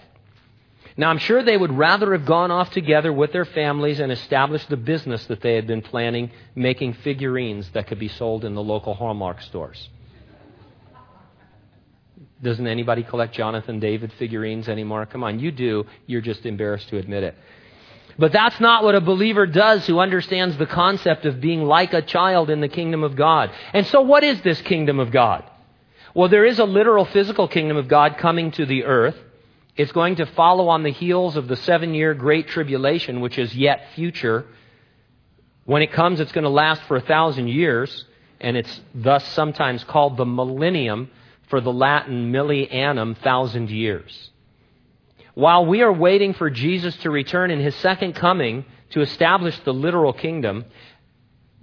Now, 0.98 1.10
I'm 1.10 1.18
sure 1.18 1.44
they 1.44 1.58
would 1.58 1.72
rather 1.72 2.12
have 2.14 2.26
gone 2.26 2.52
off 2.52 2.72
together 2.72 3.14
with 3.14 3.32
their 3.32 3.46
families 3.46 4.00
and 4.00 4.12
established 4.12 4.70
the 4.70 4.78
business 4.78 5.26
that 5.28 5.42
they 5.42 5.56
had 5.56 5.68
been 5.68 5.82
planning, 5.82 6.32
making 6.56 6.94
figurines 6.96 7.70
that 7.72 7.88
could 7.88 8.00
be 8.00 8.10
sold 8.10 8.44
in 8.44 8.56
the 8.56 8.64
local 8.64 8.94
Hallmark 8.94 9.42
stores. 9.42 9.90
Doesn't 12.42 12.68
anybody 12.68 13.04
collect 13.04 13.34
Jonathan 13.34 13.80
David 13.80 14.12
figurines 14.14 14.68
anymore? 14.68 15.06
Come 15.06 15.24
on, 15.24 15.40
you 15.40 15.52
do. 15.52 15.86
You're 16.08 16.22
just 16.22 16.46
embarrassed 16.46 16.90
to 16.90 16.98
admit 16.98 17.24
it. 17.24 17.36
But 18.18 18.32
that's 18.32 18.60
not 18.60 18.84
what 18.84 18.96
a 18.96 19.02
believer 19.02 19.46
does 19.46 19.86
who 19.88 20.00
understands 20.00 20.58
the 20.58 20.66
concept 20.66 21.26
of 21.26 21.40
being 21.40 21.64
like 21.64 21.94
a 21.94 22.02
child 22.02 22.50
in 22.50 22.60
the 22.60 22.68
kingdom 22.68 23.04
of 23.04 23.16
God. 23.16 23.52
And 23.74 23.86
so, 23.88 24.02
what 24.02 24.24
is 24.24 24.42
this 24.42 24.62
kingdom 24.62 25.00
of 25.00 25.12
God? 25.12 25.46
Well, 26.14 26.30
there 26.30 26.46
is 26.46 26.60
a 26.60 26.66
literal 26.66 27.06
physical 27.06 27.48
kingdom 27.48 27.78
of 27.78 27.88
God 27.88 28.18
coming 28.18 28.52
to 28.52 28.66
the 28.66 28.84
earth. 28.84 29.16
It's 29.78 29.92
going 29.92 30.18
to 30.18 30.26
follow 30.26 30.68
on 30.68 30.84
the 30.84 30.92
heels 30.92 31.38
of 31.38 31.48
the 31.48 31.56
seven 31.56 31.94
year 31.94 32.14
Great 32.14 32.48
Tribulation, 32.48 33.22
which 33.22 33.38
is 33.38 33.56
yet 33.56 33.88
future. 33.96 34.46
When 35.66 35.82
it 35.82 35.94
comes, 35.94 36.20
it's 36.20 36.32
going 36.32 36.44
to 36.44 36.50
last 36.50 36.82
for 36.84 36.98
a 36.98 37.02
thousand 37.02 37.48
years, 37.48 38.06
and 38.40 38.58
it's 38.58 38.82
thus 38.94 39.26
sometimes 39.30 39.84
called 39.86 40.18
the 40.18 40.26
millennium 40.26 41.10
for 41.50 41.62
the 41.62 41.72
Latin 41.72 42.32
millennium, 42.32 43.16
thousand 43.16 43.70
years. 43.70 44.32
While 45.36 45.66
we 45.66 45.82
are 45.82 45.94
waiting 45.94 46.34
for 46.34 46.50
Jesus 46.50 46.96
to 46.98 47.10
return 47.10 47.52
in 47.52 47.60
his 47.60 47.76
second 47.76 48.14
coming 48.14 48.66
to 48.90 49.02
establish 49.02 49.58
the 49.60 49.74
literal 49.74 50.12
kingdom, 50.12 50.66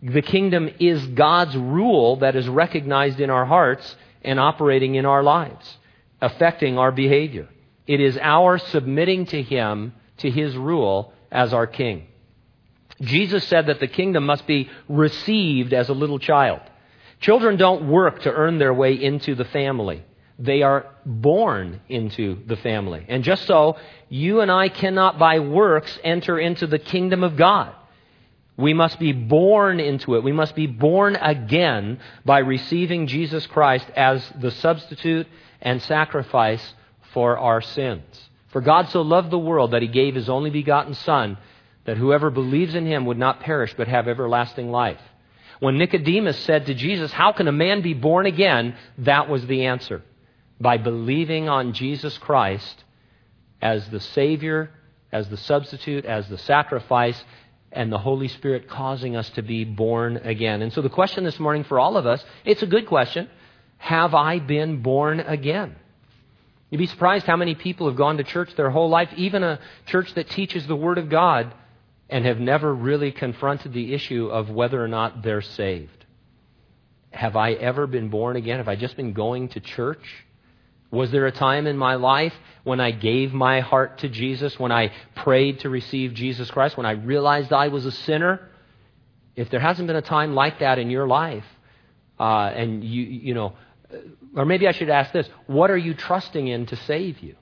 the 0.03 0.23
kingdom 0.23 0.71
is 0.81 1.05
God's 1.09 1.57
rule 1.57 2.17
that 2.17 2.37
is 2.37 2.49
recognized 2.49 3.21
in 3.21 3.29
our 3.29 3.45
hearts 3.45 3.97
and 4.23 4.41
operating 4.41 4.95
in 4.95 5.05
our 5.05 5.23
lives, 5.23 5.77
affecting 6.23 6.79
our 6.79 6.93
behavior. 6.93 7.49
It 7.89 8.01
is 8.01 8.19
our 8.19 8.59
submitting 8.59 9.27
to 9.27 9.43
him, 9.43 9.95
to 10.19 10.31
his 10.31 10.57
rule, 10.57 11.13
as 11.33 11.55
our 11.55 11.67
king. 11.67 12.07
Jesus 13.01 13.45
said 13.45 13.67
that 13.67 13.81
the 13.81 13.89
kingdom 13.89 14.27
must 14.27 14.47
be 14.47 14.69
received 14.89 15.73
as 15.73 15.89
a 15.89 15.95
little 15.95 16.19
child. 16.19 16.61
Children 17.21 17.57
don't 17.57 17.89
work 17.89 18.23
to 18.23 18.33
earn 18.33 18.59
their 18.59 18.75
way 18.75 18.93
into 18.93 19.35
the 19.35 19.47
family. 19.47 20.05
They 20.39 20.63
are 20.63 20.87
born 21.05 21.81
into 21.89 22.39
the 22.47 22.57
family. 22.57 23.05
And 23.09 23.25
just 23.25 23.47
so, 23.47 23.77
you 24.09 24.41
and 24.41 24.53
I 24.53 24.69
cannot 24.69 25.19
by 25.19 25.41
works 25.41 25.99
enter 26.05 26.39
into 26.39 26.67
the 26.67 26.79
kingdom 26.79 27.25
of 27.25 27.37
God. 27.37 27.75
We 28.57 28.75
must 28.75 28.99
be 28.99 29.13
born 29.13 29.81
into 29.81 30.17
it. 30.17 30.23
We 30.23 30.33
must 30.33 30.55
be 30.55 30.67
born 30.67 31.17
again 31.17 32.01
by 32.25 32.41
receiving 32.41 33.07
Jesus 33.07 33.47
Christ 33.47 33.87
as 33.97 34.29
the 34.39 34.51
substitute 34.51 35.27
and 35.63 35.81
sacrifice 35.83 36.75
for 37.13 37.39
our 37.39 37.61
sins. 37.61 38.29
For 38.49 38.61
God 38.61 38.89
so 38.89 39.03
loved 39.03 39.31
the 39.31 39.39
world 39.39 39.73
that 39.73 39.83
he 39.83 39.89
gave 39.89 40.15
his 40.15 40.29
only 40.29 40.51
begotten 40.51 40.95
Son, 40.95 41.39
that 41.85 41.97
whoever 41.97 42.31
believes 42.31 42.75
in 42.75 42.87
him 42.87 43.07
would 43.07 43.19
not 43.19 43.41
perish 43.41 43.75
but 43.77 43.89
have 43.89 44.09
everlasting 44.09 44.71
life. 44.71 45.01
When 45.61 45.79
Nicodemus 45.79 46.39
said 46.41 46.67
to 46.67 46.75
Jesus, 46.75 47.13
How 47.13 47.33
can 47.33 47.49
a 47.49 47.53
man 47.53 47.83
be 47.83 47.95
born 47.95 48.27
again? 48.27 48.77
That 48.99 49.29
was 49.29 49.47
the 49.47 49.67
answer 49.67 50.03
by 50.61 50.77
believing 50.77 51.49
on 51.49 51.73
Jesus 51.73 52.17
Christ 52.19 52.85
as 53.61 53.89
the 53.91 54.01
Savior, 54.01 54.71
as 55.13 55.29
the 55.29 55.37
substitute, 55.37 56.05
as 56.05 56.29
the 56.29 56.39
sacrifice, 56.39 57.23
and 57.73 57.93
the 57.93 57.99
Holy 57.99 58.29
Spirit 58.29 58.69
causing 58.69 59.17
us 59.17 59.29
to 59.31 59.43
be 59.43 59.65
born 59.65 60.19
again. 60.19 60.63
And 60.63 60.73
so 60.73 60.81
the 60.81 60.89
question 60.89 61.25
this 61.25 61.39
morning 61.39 61.65
for 61.65 61.79
all 61.79 61.97
of 61.97 62.07
us, 62.07 62.25
it's 62.45 62.63
a 62.63 62.67
good 62.67 62.87
question. 62.87 63.29
Have 63.79 64.15
I 64.15 64.39
been 64.39 64.83
born 64.83 65.21
again? 65.21 65.77
You'd 66.71 66.79
be 66.79 66.87
surprised 66.87 67.27
how 67.27 67.37
many 67.37 67.55
people 67.55 67.89
have 67.89 67.97
gone 67.97 68.19
to 68.19 68.25
church 68.25 68.55
their 68.57 68.71
whole 68.71 68.91
life, 68.91 69.09
even 69.17 69.43
a 69.43 69.59
church 69.87 70.13
that 70.15 70.29
teaches 70.31 70.67
the 70.67 70.77
Word 70.77 70.99
of 70.99 71.09
God, 71.09 71.55
and 72.11 72.25
have 72.25 72.39
never 72.39 72.75
really 72.75 73.13
confronted 73.13 73.73
the 73.73 73.95
issue 73.95 74.29
of 74.29 74.51
whether 74.51 74.83
or 74.83 74.89
not 74.89 75.23
they're 75.23 75.43
saved. 75.43 76.05
Have 77.11 77.37
I 77.37 77.53
ever 77.53 77.87
been 77.87 78.11
born 78.11 78.37
again? 78.37 78.59
Have 78.59 78.69
I 78.69 78.77
just 78.77 78.97
been 78.97 79.13
going 79.15 79.49
to 79.51 79.61
church? 79.61 80.03
Was 80.91 81.11
there 81.11 81.27
a 81.27 81.33
time 81.33 81.67
in 81.67 81.77
my 81.77 81.97
life 81.97 82.33
when 82.65 82.81
I 82.81 82.91
gave 82.93 83.33
my 83.33 83.61
heart 83.61 83.99
to 83.99 84.09
Jesus, 84.09 84.59
when 84.59 84.73
I 84.73 84.93
prayed 85.15 85.61
to 85.61 85.71
receive 85.71 86.15
Jesus 86.15 86.51
Christ, 86.51 86.77
when 86.77 86.87
I 86.87 86.93
realized 86.93 87.53
I 87.53 87.69
was 87.69 87.85
a 87.85 87.93
sinner? 87.93 88.49
If 89.37 89.51
there 89.51 89.61
hasn't 89.61 89.87
been 89.87 89.97
a 89.97 90.03
time 90.03 90.35
like 90.35 90.61
that 90.61 90.79
in 90.79 90.91
your 90.91 91.07
life, 91.07 91.45
uh, 92.19 92.51
and 92.55 92.83
you, 92.83 93.03
you 93.03 93.35
know, 93.35 93.55
or 94.37 94.45
maybe 94.45 94.69
I 94.69 94.73
should 94.73 94.91
ask 94.91 95.13
this 95.13 95.29
what 95.47 95.71
are 95.71 95.77
you 95.77 95.95
trusting 95.95 96.47
in 96.47 96.67
to 96.67 96.77
save 96.77 97.21
you? 97.21 97.37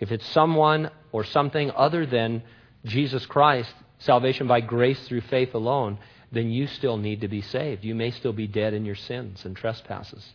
If 0.00 0.12
it's 0.12 0.26
someone 0.28 0.90
or 1.12 1.24
something 1.24 1.70
other 1.70 2.06
than 2.06 2.42
Jesus 2.84 3.24
Christ, 3.26 3.72
salvation 3.98 4.46
by 4.46 4.60
grace 4.60 5.00
through 5.06 5.22
faith 5.22 5.54
alone, 5.54 5.98
then 6.32 6.50
you 6.50 6.66
still 6.66 6.96
need 6.96 7.20
to 7.20 7.28
be 7.28 7.40
saved. 7.40 7.84
You 7.84 7.94
may 7.94 8.10
still 8.10 8.32
be 8.32 8.46
dead 8.46 8.74
in 8.74 8.84
your 8.84 8.96
sins 8.96 9.44
and 9.44 9.56
trespasses. 9.56 10.26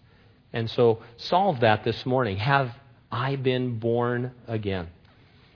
And 0.54 0.70
so 0.70 1.04
solve 1.18 1.60
that 1.60 1.84
this 1.84 2.06
morning. 2.06 2.38
Have 2.38 2.72
I've 3.12 3.44
been 3.44 3.80
born 3.80 4.32
again. 4.48 4.88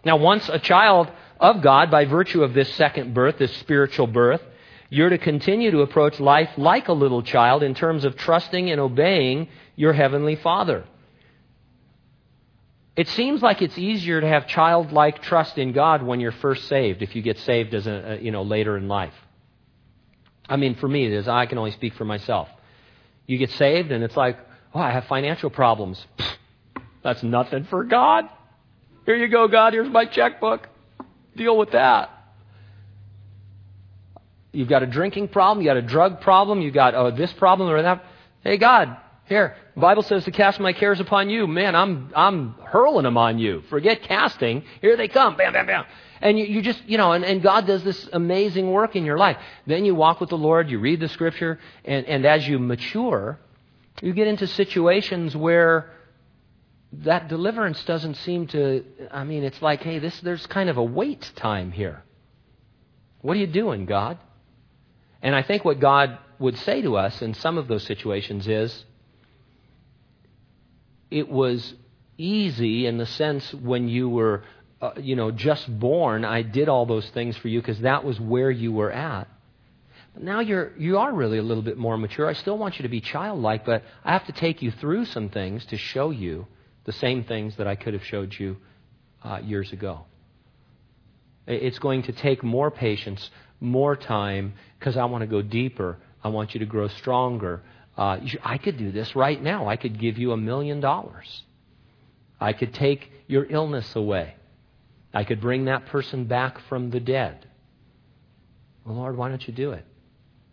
Now, 0.06 0.18
once 0.18 0.50
a 0.50 0.60
child 0.60 1.10
of 1.40 1.62
God, 1.62 1.90
by 1.90 2.06
virtue 2.06 2.44
of 2.44 2.54
this 2.54 2.74
second 2.76 3.14
birth, 3.14 3.38
this 3.38 3.56
spiritual 3.58 4.08
birth, 4.08 4.42
you're 4.90 5.10
to 5.10 5.18
continue 5.18 5.72
to 5.72 5.82
approach 5.82 6.20
life 6.20 6.50
like 6.58 6.88
a 6.88 6.94
little 6.94 7.24
child 7.24 7.64
in 7.64 7.74
terms 7.74 8.06
of 8.06 8.16
trusting 8.16 8.70
and 8.70 8.80
obeying 8.80 9.48
your 9.76 9.94
heavenly 9.94 10.36
Father. 10.36 10.84
It 12.96 13.08
seems 13.10 13.42
like 13.42 13.62
it's 13.62 13.78
easier 13.78 14.22
to 14.22 14.28
have 14.28 14.48
childlike 14.48 15.24
trust 15.24 15.58
in 15.58 15.72
God 15.72 16.04
when 16.04 16.20
you're 16.20 16.32
first 16.32 16.68
saved, 16.68 17.02
if 17.02 17.16
you 17.16 17.24
get 17.24 17.40
saved 17.40 17.74
as 17.74 17.88
a, 17.88 18.20
you 18.22 18.32
know 18.32 18.44
later 18.44 18.78
in 18.78 18.88
life. 18.88 19.14
I 20.48 20.58
mean, 20.58 20.76
for 20.76 20.88
me, 20.88 21.06
it 21.06 21.14
is. 21.14 21.28
I 21.28 21.46
can 21.48 21.58
only 21.58 21.72
speak 21.72 21.96
for 21.96 22.06
myself. 22.06 22.50
You 23.26 23.38
get 23.38 23.50
saved, 23.52 23.92
and 23.92 24.04
it's 24.04 24.16
like, 24.16 24.38
oh, 24.74 24.80
I 24.80 24.92
have 24.92 25.06
financial 25.06 25.50
problems. 25.50 26.06
That's 27.04 27.24
nothing 27.24 27.64
for 27.66 27.84
God. 27.84 28.26
Here 29.06 29.16
you 29.16 29.28
go, 29.28 29.48
God. 29.48 29.74
Here's 29.74 29.90
my 29.90 30.06
checkbook. 30.06 30.70
Deal 31.36 31.58
with 31.58 31.72
that. 31.72 32.10
You've 34.52 34.70
got 34.70 34.84
a 34.84 34.86
drinking 34.86 35.30
problem. 35.30 35.66
You've 35.66 35.72
got 35.72 35.78
a 35.78 35.82
drug 35.88 36.22
problem. 36.22 36.62
You've 36.62 36.76
got 36.76 36.94
oh, 36.94 37.10
this 37.10 37.34
problem 37.34 37.70
or 37.70 37.82
that. 37.82 38.06
Hey, 38.44 38.58
God, 38.58 38.98
here. 39.26 39.56
Bible 39.76 40.04
says 40.04 40.26
to 40.26 40.32
cast 40.32 40.60
my 40.60 40.74
cares 40.74 41.00
upon 41.00 41.30
you. 41.30 41.48
Man, 41.48 41.76
I'm 41.76 42.12
I'm 42.16 42.56
hurling 42.66 43.04
them 43.04 43.18
on 43.18 43.40
you. 43.40 43.64
Forget 43.70 44.04
casting. 44.04 44.64
Here 44.82 44.96
they 44.96 45.08
come. 45.08 45.36
Bam, 45.36 45.54
bam, 45.54 45.66
bam. 45.66 45.86
And 46.22 46.40
you, 46.40 46.46
you 46.46 46.62
just, 46.62 46.82
you 46.86 46.98
know, 46.98 47.12
and, 47.12 47.26
and 47.26 47.42
God 47.42 47.68
does 47.68 47.84
this 47.84 48.08
amazing 48.14 48.72
work 48.72 48.96
in 48.96 49.04
your 49.04 49.18
life. 49.18 49.38
Then 49.68 49.84
you 49.84 49.94
walk 49.94 50.22
with 50.22 50.30
the 50.30 50.38
Lord, 50.38 50.70
you 50.70 50.80
read 50.80 51.02
the 51.02 51.10
scripture, 51.10 51.60
and, 51.84 52.06
and 52.06 52.26
as 52.26 52.48
you 52.48 52.60
mature, 52.60 53.40
you 54.02 54.14
get 54.14 54.28
into 54.28 54.48
situations 54.48 55.36
where 55.36 55.92
that 56.94 57.28
deliverance 57.28 57.84
doesn't 57.84 58.16
seem 58.16 58.48
to, 58.48 58.86
I 59.12 59.26
mean, 59.26 59.44
it's 59.44 59.62
like, 59.62 59.82
hey, 59.82 60.00
this, 60.00 60.18
there's 60.22 60.46
kind 60.48 60.70
of 60.70 60.78
a 60.78 60.84
wait 60.84 61.30
time 61.36 61.72
here. 61.72 62.04
What 63.22 63.36
are 63.36 63.40
you 63.40 63.48
doing, 63.48 63.86
God? 63.86 64.18
And 65.22 65.36
I 65.36 65.42
think 65.42 65.66
what 65.66 65.80
God 65.80 66.20
would 66.40 66.58
say 66.60 66.82
to 66.84 66.96
us 66.98 67.22
in 67.22 67.34
some 67.34 67.58
of 67.58 67.68
those 67.68 67.84
situations 67.84 68.48
is 68.48 68.86
it 71.14 71.30
was 71.30 71.76
easy 72.18 72.88
in 72.88 72.98
the 72.98 73.06
sense 73.06 73.54
when 73.54 73.88
you 73.88 74.10
were, 74.10 74.44
uh, 74.82 74.94
you 74.98 75.16
know, 75.16 75.30
just 75.30 75.80
born, 75.80 76.26
I 76.26 76.42
did 76.42 76.68
all 76.68 76.88
those 76.88 77.08
things 77.12 77.38
for 77.38 77.50
you 77.50 77.62
because 77.62 77.82
that 77.82 78.04
was 78.04 78.20
where 78.20 78.50
you 78.50 78.72
were 78.74 78.92
at. 78.92 79.28
But 80.16 80.24
now 80.24 80.40
you're, 80.40 80.72
you 80.78 80.98
are 80.98 81.14
really 81.14 81.38
a 81.38 81.44
little 81.44 81.62
bit 81.62 81.78
more 81.78 81.98
mature. 81.98 82.28
I 82.28 82.34
still 82.34 82.58
want 82.58 82.80
you 82.80 82.84
to 82.84 82.90
be 82.90 83.00
childlike, 83.00 83.64
but 83.64 83.84
I 84.04 84.14
have 84.14 84.26
to 84.26 84.32
take 84.32 84.64
you 84.64 84.72
through 84.72 85.06
some 85.06 85.30
things 85.30 85.64
to 85.68 85.78
show 85.78 86.10
you 86.10 86.48
the 86.86 86.92
same 86.92 87.24
things 87.24 87.56
that 87.58 87.68
I 87.68 87.76
could 87.76 87.94
have 87.94 88.04
showed 88.04 88.34
you 88.38 88.58
uh, 89.24 89.40
years 89.44 89.72
ago. 89.72 90.06
It's 91.46 91.78
going 91.78 92.04
to 92.04 92.12
take 92.12 92.44
more 92.44 92.72
patience, 92.72 93.30
more 93.60 93.96
time, 93.96 94.54
because 94.80 94.98
I 94.98 95.06
want 95.06 95.22
to 95.22 95.28
go 95.28 95.44
deeper. 95.44 95.98
I 96.24 96.30
want 96.30 96.56
you 96.56 96.60
to 96.62 96.66
grow 96.66 96.88
stronger. 96.88 97.62
Uh, 97.98 98.18
I 98.44 98.58
could 98.58 98.78
do 98.78 98.92
this 98.92 99.16
right 99.16 99.42
now. 99.42 99.68
I 99.68 99.76
could 99.76 100.00
give 100.00 100.18
you 100.18 100.32
a 100.32 100.38
million 100.38 100.80
dollars. 100.80 101.44
I 102.40 102.54
could 102.54 102.74
take 102.74 103.12
your 103.28 103.46
illness 103.46 103.96
away. 103.96 104.36
I 105.14 105.24
could 105.24 105.40
bring 105.40 105.66
that 105.66 105.86
person 105.88 106.26
back 106.26 106.60
from 106.68 106.90
the 106.90 107.00
dead. 107.00 107.48
Well, 108.84 108.96
Lord, 108.96 109.16
why 109.16 109.30
don't 109.30 109.46
you 109.48 109.54
do 109.54 109.72
it? 109.72 109.86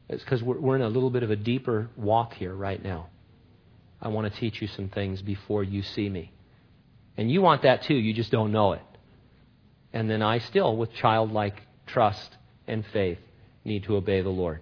It's 0.09 0.23
because 0.23 0.43
we're, 0.43 0.59
we're 0.59 0.77
in 0.77 0.83
a 0.83 0.89
little 0.89 1.11
bit 1.11 1.23
of 1.23 1.31
a 1.31 1.37
deeper 1.37 1.89
walk 1.97 2.35
here 2.35 2.55
right 2.55 2.83
now. 2.83 3.09
I 4.03 4.09
want 4.09 4.33
to 4.33 4.41
teach 4.41 4.61
you 4.61 4.69
some 4.69 4.89
things 4.89 5.23
before 5.23 5.63
you 5.63 5.83
see 5.83 6.09
me. 6.09 6.33
And 7.17 7.31
you 7.31 7.43
want 7.43 7.63
that 7.63 7.83
too, 7.83 7.95
you 7.95 8.13
just 8.13 8.31
don't 8.31 8.53
know 8.53 8.73
it. 8.73 8.83
And 9.93 10.09
then 10.09 10.23
I 10.23 10.39
still, 10.39 10.77
with 10.77 10.93
childlike 10.95 11.61
trust 11.87 12.37
and 12.67 12.85
faith, 12.93 13.19
need 13.65 13.85
to 13.85 13.97
obey 13.97 14.23
the 14.23 14.31
Lord. 14.31 14.61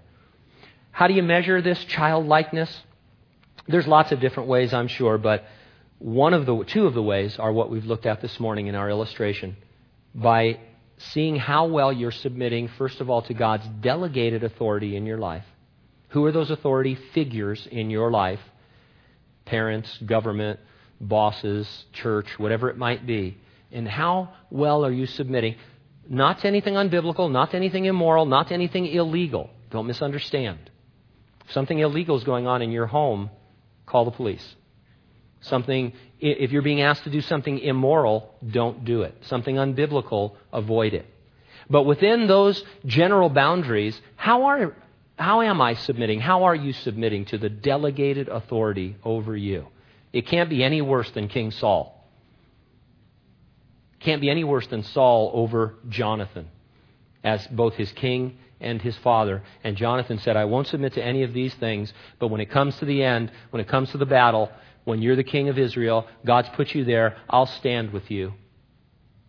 How 0.98 1.06
do 1.06 1.14
you 1.14 1.22
measure 1.22 1.62
this 1.62 1.82
childlikeness? 1.84 2.70
There's 3.68 3.86
lots 3.86 4.10
of 4.10 4.18
different 4.18 4.48
ways, 4.48 4.74
I'm 4.74 4.88
sure, 4.88 5.16
but 5.16 5.44
one 5.98 6.34
of 6.34 6.44
the 6.44 6.64
two 6.64 6.86
of 6.86 6.94
the 6.94 7.02
ways 7.02 7.38
are 7.38 7.52
what 7.52 7.70
we've 7.70 7.84
looked 7.84 8.06
at 8.06 8.20
this 8.20 8.40
morning 8.40 8.66
in 8.66 8.74
our 8.74 8.90
illustration. 8.90 9.56
By 10.12 10.58
seeing 11.12 11.36
how 11.36 11.66
well 11.68 11.92
you're 11.92 12.10
submitting, 12.10 12.66
first 12.78 13.00
of 13.00 13.08
all, 13.08 13.22
to 13.22 13.34
God's 13.34 13.68
delegated 13.80 14.42
authority 14.42 14.96
in 14.96 15.06
your 15.06 15.18
life. 15.18 15.44
Who 16.08 16.24
are 16.24 16.32
those 16.32 16.50
authority 16.50 16.98
figures 17.14 17.68
in 17.70 17.90
your 17.90 18.10
life? 18.10 18.40
parents, 19.48 19.98
government, 20.04 20.60
bosses, 21.00 21.66
church, 21.92 22.26
whatever 22.38 22.68
it 22.70 22.76
might 22.76 23.06
be. 23.06 23.38
And 23.72 23.88
how 23.88 24.34
well 24.50 24.84
are 24.84 24.92
you 24.92 25.06
submitting? 25.06 25.56
Not 26.08 26.40
to 26.40 26.48
anything 26.48 26.74
unbiblical, 26.74 27.30
not 27.30 27.50
to 27.52 27.56
anything 27.56 27.86
immoral, 27.86 28.26
not 28.26 28.48
to 28.48 28.54
anything 28.54 28.86
illegal. 28.86 29.50
Don't 29.70 29.86
misunderstand. 29.86 30.67
If 31.48 31.54
something 31.54 31.78
illegal 31.78 32.14
is 32.16 32.24
going 32.24 32.46
on 32.46 32.60
in 32.60 32.70
your 32.70 32.86
home, 32.86 33.30
call 33.86 34.04
the 34.04 34.10
police. 34.10 34.54
Something, 35.40 35.94
if 36.20 36.52
you're 36.52 36.60
being 36.60 36.82
asked 36.82 37.04
to 37.04 37.10
do 37.10 37.22
something 37.22 37.58
immoral, 37.58 38.34
don't 38.46 38.84
do 38.84 39.00
it. 39.02 39.14
Something 39.22 39.56
unbiblical, 39.56 40.34
avoid 40.52 40.92
it. 40.92 41.06
But 41.70 41.84
within 41.84 42.26
those 42.26 42.62
general 42.84 43.30
boundaries, 43.30 43.98
how 44.16 44.44
are, 44.44 44.76
how 45.18 45.40
am 45.40 45.62
I 45.62 45.72
submitting? 45.72 46.20
How 46.20 46.44
are 46.44 46.54
you 46.54 46.74
submitting 46.74 47.24
to 47.26 47.38
the 47.38 47.48
delegated 47.48 48.28
authority 48.28 48.96
over 49.02 49.34
you? 49.34 49.68
It 50.12 50.26
can't 50.26 50.50
be 50.50 50.62
any 50.62 50.82
worse 50.82 51.10
than 51.12 51.28
King 51.28 51.50
Saul. 51.50 51.94
Can't 54.00 54.20
be 54.20 54.28
any 54.28 54.44
worse 54.44 54.66
than 54.66 54.82
Saul 54.82 55.30
over 55.32 55.76
Jonathan 55.88 56.48
as 57.24 57.46
both 57.46 57.74
his 57.74 57.90
king 57.92 58.36
and 58.60 58.82
his 58.82 58.96
father. 58.98 59.42
And 59.62 59.76
Jonathan 59.76 60.18
said, 60.18 60.36
I 60.36 60.44
won't 60.44 60.66
submit 60.66 60.94
to 60.94 61.04
any 61.04 61.22
of 61.22 61.32
these 61.32 61.54
things, 61.54 61.92
but 62.18 62.28
when 62.28 62.40
it 62.40 62.50
comes 62.50 62.76
to 62.78 62.84
the 62.84 63.02
end, 63.02 63.30
when 63.50 63.60
it 63.60 63.68
comes 63.68 63.90
to 63.90 63.98
the 63.98 64.06
battle, 64.06 64.50
when 64.84 65.02
you're 65.02 65.16
the 65.16 65.24
king 65.24 65.48
of 65.48 65.58
Israel, 65.58 66.06
God's 66.24 66.48
put 66.50 66.74
you 66.74 66.84
there, 66.84 67.16
I'll 67.28 67.46
stand 67.46 67.92
with 67.92 68.10
you. 68.10 68.34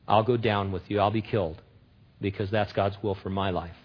I'll 0.07 0.23
go 0.23 0.37
down 0.37 0.71
with 0.71 0.89
you. 0.89 0.99
I'll 0.99 1.11
be 1.11 1.21
killed 1.21 1.61
because 2.19 2.49
that's 2.49 2.73
God's 2.73 2.97
will 3.03 3.15
for 3.15 3.29
my 3.29 3.51
life. 3.51 3.75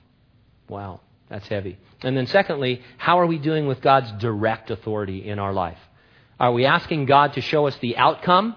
Wow. 0.69 1.01
That's 1.29 1.49
heavy. 1.49 1.79
And 2.03 2.17
then, 2.17 2.27
secondly, 2.27 2.83
how 2.99 3.19
are 3.19 3.27
we 3.27 3.39
doing 3.39 3.67
with 3.67 3.81
God's 3.81 4.13
direct 4.21 4.71
authority 4.71 5.29
in 5.29 5.39
our 5.39 5.53
life? 5.53 5.79
Are 6.39 6.53
we 6.53 6.67
asking 6.67 7.07
God 7.07 7.35
to 7.35 7.41
show 7.41 7.67
us 7.67 7.77
the 7.79 7.97
outcome 7.97 8.57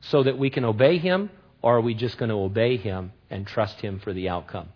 so 0.00 0.22
that 0.22 0.38
we 0.38 0.50
can 0.50 0.64
obey 0.64 0.98
Him, 0.98 1.30
or 1.62 1.78
are 1.78 1.80
we 1.80 1.94
just 1.94 2.18
going 2.18 2.28
to 2.28 2.36
obey 2.36 2.76
Him 2.76 3.12
and 3.30 3.46
trust 3.46 3.80
Him 3.80 3.98
for 3.98 4.12
the 4.12 4.28
outcome? 4.28 4.68